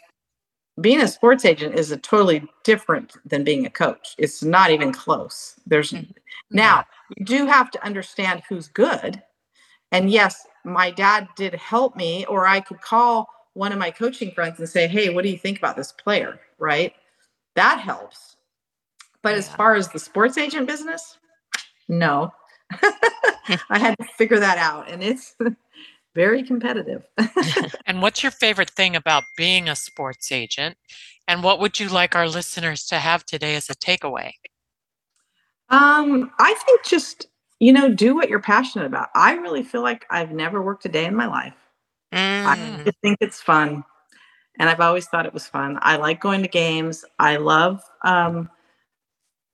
being 0.79 1.01
a 1.01 1.07
sports 1.07 1.43
agent 1.45 1.75
is 1.75 1.91
a 1.91 1.97
totally 1.97 2.47
different 2.63 3.13
than 3.25 3.43
being 3.43 3.65
a 3.65 3.69
coach. 3.69 4.15
It's 4.17 4.41
not 4.41 4.71
even 4.71 4.93
close. 4.93 5.55
There's 5.65 5.91
Mhm. 5.91 6.15
now 6.49 6.86
you 7.15 7.25
do 7.25 7.45
have 7.45 7.69
to 7.71 7.84
understand 7.84 8.43
who's 8.47 8.67
good. 8.67 9.21
And 9.91 10.10
yes 10.10 10.47
my 10.63 10.91
dad 10.91 11.27
did 11.36 11.55
help 11.55 11.95
me 11.95 12.23
or 12.27 12.45
i 12.45 12.60
could 12.60 12.79
call 12.81 13.27
one 13.53 13.71
of 13.71 13.79
my 13.79 13.89
coaching 13.91 14.31
friends 14.31 14.60
and 14.60 14.69
say 14.69 14.87
hey 14.87 15.10
what 15.10 15.23
do 15.23 15.29
you 15.29 15.37
think 15.37 15.58
about 15.58 15.75
this 15.75 15.91
player? 15.91 16.39
Right? 16.60 16.93
That 17.56 17.79
helps. 17.79 18.37
But 19.23 19.35
as 19.35 19.50
far 19.50 19.75
as 19.75 19.89
the 19.89 20.00
sports 20.00 20.37
agent 20.37 20.67
business 20.67 21.17
no. 21.87 22.33
I 23.69 23.77
had 23.77 23.98
to 24.00 24.06
figure 24.17 24.39
that 24.39 24.58
out. 24.58 24.89
And 24.89 25.04
it's 25.04 25.35
very 26.15 26.43
competitive 26.43 27.03
And 27.85 28.01
what's 28.01 28.23
your 28.23 28.31
favorite 28.31 28.69
thing 28.69 28.95
about 28.95 29.23
being 29.37 29.67
a 29.67 29.75
sports 29.75 30.31
agent? 30.31 30.77
And 31.27 31.43
what 31.43 31.59
would 31.59 31.79
you 31.79 31.87
like 31.87 32.15
our 32.15 32.27
listeners 32.27 32.85
to 32.87 32.95
have 32.95 33.25
today 33.25 33.55
as 33.55 33.69
a 33.69 33.75
takeaway? 33.75 34.31
um 35.69 36.29
i 36.37 36.53
think 36.65 36.83
just 36.85 37.27
you 37.59 37.71
know 37.71 37.89
do 37.93 38.13
what 38.13 38.27
you're 38.27 38.41
passionate 38.41 38.85
about 38.85 39.07
i 39.15 39.35
really 39.35 39.63
feel 39.63 39.81
like 39.81 40.05
i've 40.09 40.31
never 40.31 40.62
worked 40.62 40.83
a 40.83 40.89
day 40.89 41.05
in 41.05 41.15
my 41.15 41.27
life 41.27 41.53
Mm. 42.13 42.45
I 42.45 42.83
just 42.83 42.97
think 43.01 43.17
it's 43.21 43.41
fun. 43.41 43.83
And 44.59 44.69
I've 44.69 44.81
always 44.81 45.07
thought 45.07 45.25
it 45.25 45.33
was 45.33 45.47
fun. 45.47 45.79
I 45.81 45.95
like 45.95 46.19
going 46.19 46.41
to 46.43 46.47
games. 46.47 47.05
I 47.17 47.37
love 47.37 47.81
um, 48.03 48.49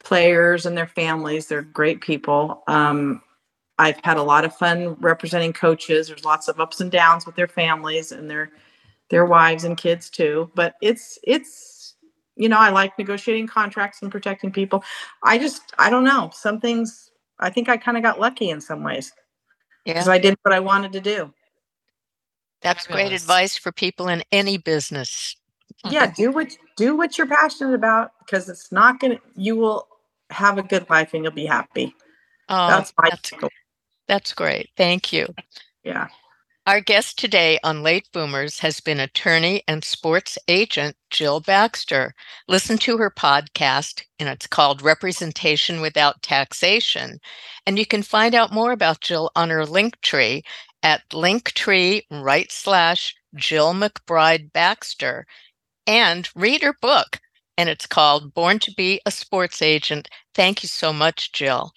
players 0.04 0.66
and 0.66 0.78
their 0.78 0.88
families. 0.88 1.48
They're 1.48 1.62
great 1.62 2.02
people. 2.02 2.64
Um, 2.68 3.22
I've 3.80 4.00
had 4.04 4.18
a 4.18 4.24
lot 4.24 4.46
of 4.46 4.56
fun 4.56 4.96
representing 4.96 5.54
coaches. 5.54 6.08
There's 6.08 6.26
lots 6.26 6.48
of 6.48 6.60
ups 6.60 6.82
and 6.82 6.92
downs 6.92 7.26
with 7.26 7.36
their 7.36 7.48
families 7.48 8.12
and 8.12 8.30
their 8.30 8.52
their 9.10 9.26
wives 9.26 9.64
and 9.64 9.78
kids 9.78 10.10
too. 10.10 10.52
But 10.56 10.76
it's 10.82 11.20
it's 11.24 11.96
you 12.38 12.48
know, 12.50 12.58
I 12.60 12.70
like 12.70 12.98
negotiating 12.98 13.48
contracts 13.48 14.02
and 14.02 14.12
protecting 14.12 14.52
people. 14.52 14.84
I 15.24 15.40
just, 15.40 15.74
I 15.80 15.90
don't 15.90 16.04
know. 16.04 16.30
Some 16.34 16.62
things, 16.62 17.10
I 17.40 17.50
think 17.50 17.68
I 17.68 17.78
kind 17.78 17.98
of 17.98 18.04
got 18.04 18.20
lucky 18.20 18.52
in 18.52 18.62
some 18.62 18.84
ways 18.84 19.12
because 19.86 20.08
Yeah, 20.08 20.14
I 20.14 20.20
did 20.20 20.38
what 20.44 20.54
I 20.54 20.60
wanted 20.60 20.94
to 20.94 21.02
do. 21.02 21.34
that's 22.62 22.86
great 22.88 22.96
Fabulous. 23.04 23.22
advice 23.24 23.58
for 23.58 23.72
people 23.72 24.08
in 24.08 24.24
any 24.32 24.58
business. 24.58 25.36
Yeah, 25.90 26.12
do 26.12 26.32
what 26.32 26.58
do 26.76 26.98
what 26.98 27.18
you're 27.18 27.28
passionate 27.28 27.74
about 27.74 28.12
because 28.20 28.50
it's 28.50 28.72
not 28.72 29.00
gonna. 29.00 29.20
You 29.36 29.56
will 29.56 29.88
have 30.32 30.58
a 30.58 30.64
good 30.64 30.90
life 30.90 31.14
and 31.14 31.24
you'll 31.24 31.34
be 31.34 31.46
happy. 31.46 31.96
Oh, 32.50 32.68
That's 32.68 32.94
my 32.98 33.10
that's, 33.10 33.32
that's 34.08 34.34
great. 34.34 34.70
Thank 34.78 35.12
you. 35.14 35.28
yeah. 35.84 36.08
Our 36.68 36.82
guest 36.82 37.18
today 37.18 37.60
on 37.64 37.82
Late 37.82 38.10
Boomers 38.12 38.60
has 38.60 38.82
been 38.82 39.00
attorney 39.00 39.64
and 39.70 39.86
sports 39.86 40.38
agent 40.50 40.98
Jill 41.10 41.40
Baxter. 41.40 42.14
Listen 42.50 42.78
to 42.80 42.98
her 42.98 43.10
podcast, 43.10 44.04
and 44.20 44.28
it's 44.28 44.48
called 44.48 44.82
Representation 44.82 45.80
Without 45.80 46.22
Taxation. 46.22 47.20
And 47.66 47.80
you 47.80 47.86
can 47.86 48.04
find 48.04 48.36
out 48.36 48.52
more 48.52 48.74
about 48.74 49.00
Jill 49.00 49.32
on 49.34 49.50
her 49.50 49.66
link 49.66 50.02
tree 50.02 50.44
at 50.84 51.08
linktree 51.12 52.02
right 52.12 52.52
slash 52.52 53.16
Jill 53.36 53.74
McBride 53.74 54.52
Baxter 54.52 55.26
and 55.88 56.28
read 56.36 56.62
her 56.64 56.76
book. 56.82 57.22
And 57.58 57.70
it's 57.70 57.88
called 57.88 58.34
Born 58.34 58.60
to 58.60 58.74
Be 58.76 59.00
a 59.06 59.12
Sports 59.12 59.62
Agent. 59.62 60.10
Thank 60.36 60.64
you 60.64 60.68
so 60.68 60.92
much, 60.92 61.32
Jill. 61.32 61.72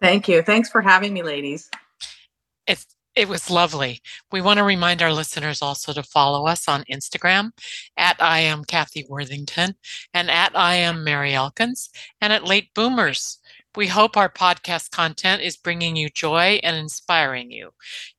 Thank 0.00 0.28
you. 0.28 0.42
Thanks 0.42 0.70
for 0.70 0.80
having 0.80 1.12
me, 1.12 1.22
ladies. 1.22 1.70
It's 2.66 2.86
it 3.18 3.28
was 3.28 3.50
lovely. 3.50 4.00
We 4.30 4.40
want 4.40 4.58
to 4.58 4.64
remind 4.64 5.02
our 5.02 5.12
listeners 5.12 5.60
also 5.60 5.92
to 5.92 6.04
follow 6.04 6.46
us 6.46 6.68
on 6.68 6.84
Instagram 6.84 7.50
at 7.96 8.14
I 8.20 8.38
am 8.38 8.64
Kathy 8.64 9.04
Worthington 9.08 9.74
and 10.14 10.30
at 10.30 10.56
I 10.56 10.76
am 10.76 11.02
Mary 11.02 11.34
Elkins 11.34 11.90
and 12.20 12.32
at 12.32 12.44
Late 12.44 12.72
Boomers. 12.74 13.38
We 13.74 13.88
hope 13.88 14.16
our 14.16 14.28
podcast 14.28 14.92
content 14.92 15.42
is 15.42 15.56
bringing 15.56 15.96
you 15.96 16.10
joy 16.10 16.60
and 16.62 16.76
inspiring 16.76 17.50
you. 17.50 17.70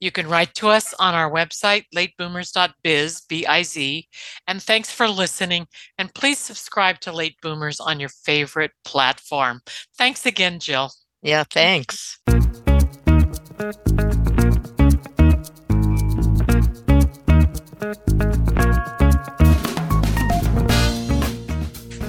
You 0.01 0.11
can 0.11 0.27
write 0.27 0.53
to 0.55 0.67
us 0.67 0.93
on 0.99 1.13
our 1.13 1.31
website, 1.31 1.85
lateboomers.biz, 1.95 3.21
B-I-Z. 3.29 4.07
And 4.47 4.61
thanks 4.61 4.91
for 4.91 5.07
listening. 5.07 5.67
And 5.97 6.13
please 6.13 6.39
subscribe 6.39 6.99
to 7.01 7.13
Late 7.13 7.35
Boomers 7.41 7.79
on 7.79 8.01
your 8.01 8.09
favorite 8.09 8.71
platform. 8.83 9.61
Thanks 9.97 10.25
again, 10.25 10.59
Jill. 10.59 10.91
Yeah, 11.21 11.43
thanks. 11.49 12.19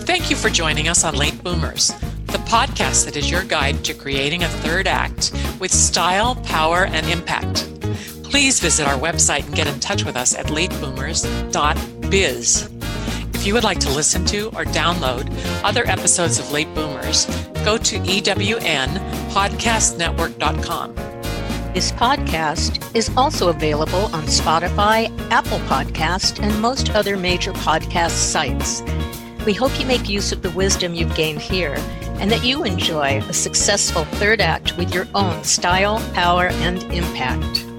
Thank 0.06 0.30
you 0.30 0.36
for 0.36 0.48
joining 0.48 0.86
us 0.88 1.02
on 1.04 1.16
Late 1.16 1.42
Boomers, 1.42 1.88
the 2.26 2.38
podcast 2.46 3.04
that 3.06 3.16
is 3.16 3.28
your 3.30 3.42
guide 3.42 3.84
to 3.84 3.94
creating 3.94 4.44
a 4.44 4.48
third 4.48 4.86
act 4.86 5.32
with 5.58 5.72
style, 5.72 6.36
power, 6.36 6.84
and 6.86 7.06
impact. 7.08 7.66
Please 8.22 8.60
visit 8.60 8.86
our 8.86 8.98
website 8.98 9.44
and 9.46 9.56
get 9.56 9.66
in 9.66 9.80
touch 9.80 10.04
with 10.04 10.16
us 10.16 10.36
at 10.36 10.46
lateboomers.biz. 10.46 12.79
If 13.40 13.46
you 13.46 13.54
would 13.54 13.64
like 13.64 13.80
to 13.80 13.88
listen 13.88 14.26
to 14.26 14.48
or 14.48 14.66
download 14.66 15.32
other 15.64 15.88
episodes 15.88 16.38
of 16.38 16.52
Late 16.52 16.68
Boomers, 16.74 17.24
go 17.64 17.78
to 17.78 17.98
ewnpodcastnetwork.com. 18.00 20.94
This 21.72 21.90
podcast 21.92 22.94
is 22.94 23.10
also 23.16 23.48
available 23.48 24.14
on 24.14 24.24
Spotify, 24.24 25.08
Apple 25.30 25.60
Podcast, 25.60 26.42
and 26.42 26.60
most 26.60 26.90
other 26.90 27.16
major 27.16 27.54
podcast 27.54 28.10
sites. 28.10 28.82
We 29.46 29.54
hope 29.54 29.80
you 29.80 29.86
make 29.86 30.06
use 30.06 30.32
of 30.32 30.42
the 30.42 30.50
wisdom 30.50 30.92
you've 30.92 31.16
gained 31.16 31.40
here 31.40 31.76
and 32.18 32.30
that 32.30 32.44
you 32.44 32.64
enjoy 32.64 33.22
a 33.26 33.32
successful 33.32 34.04
third 34.04 34.42
act 34.42 34.76
with 34.76 34.94
your 34.94 35.08
own 35.14 35.44
style, 35.44 35.98
power, 36.12 36.48
and 36.48 36.82
impact. 36.92 37.69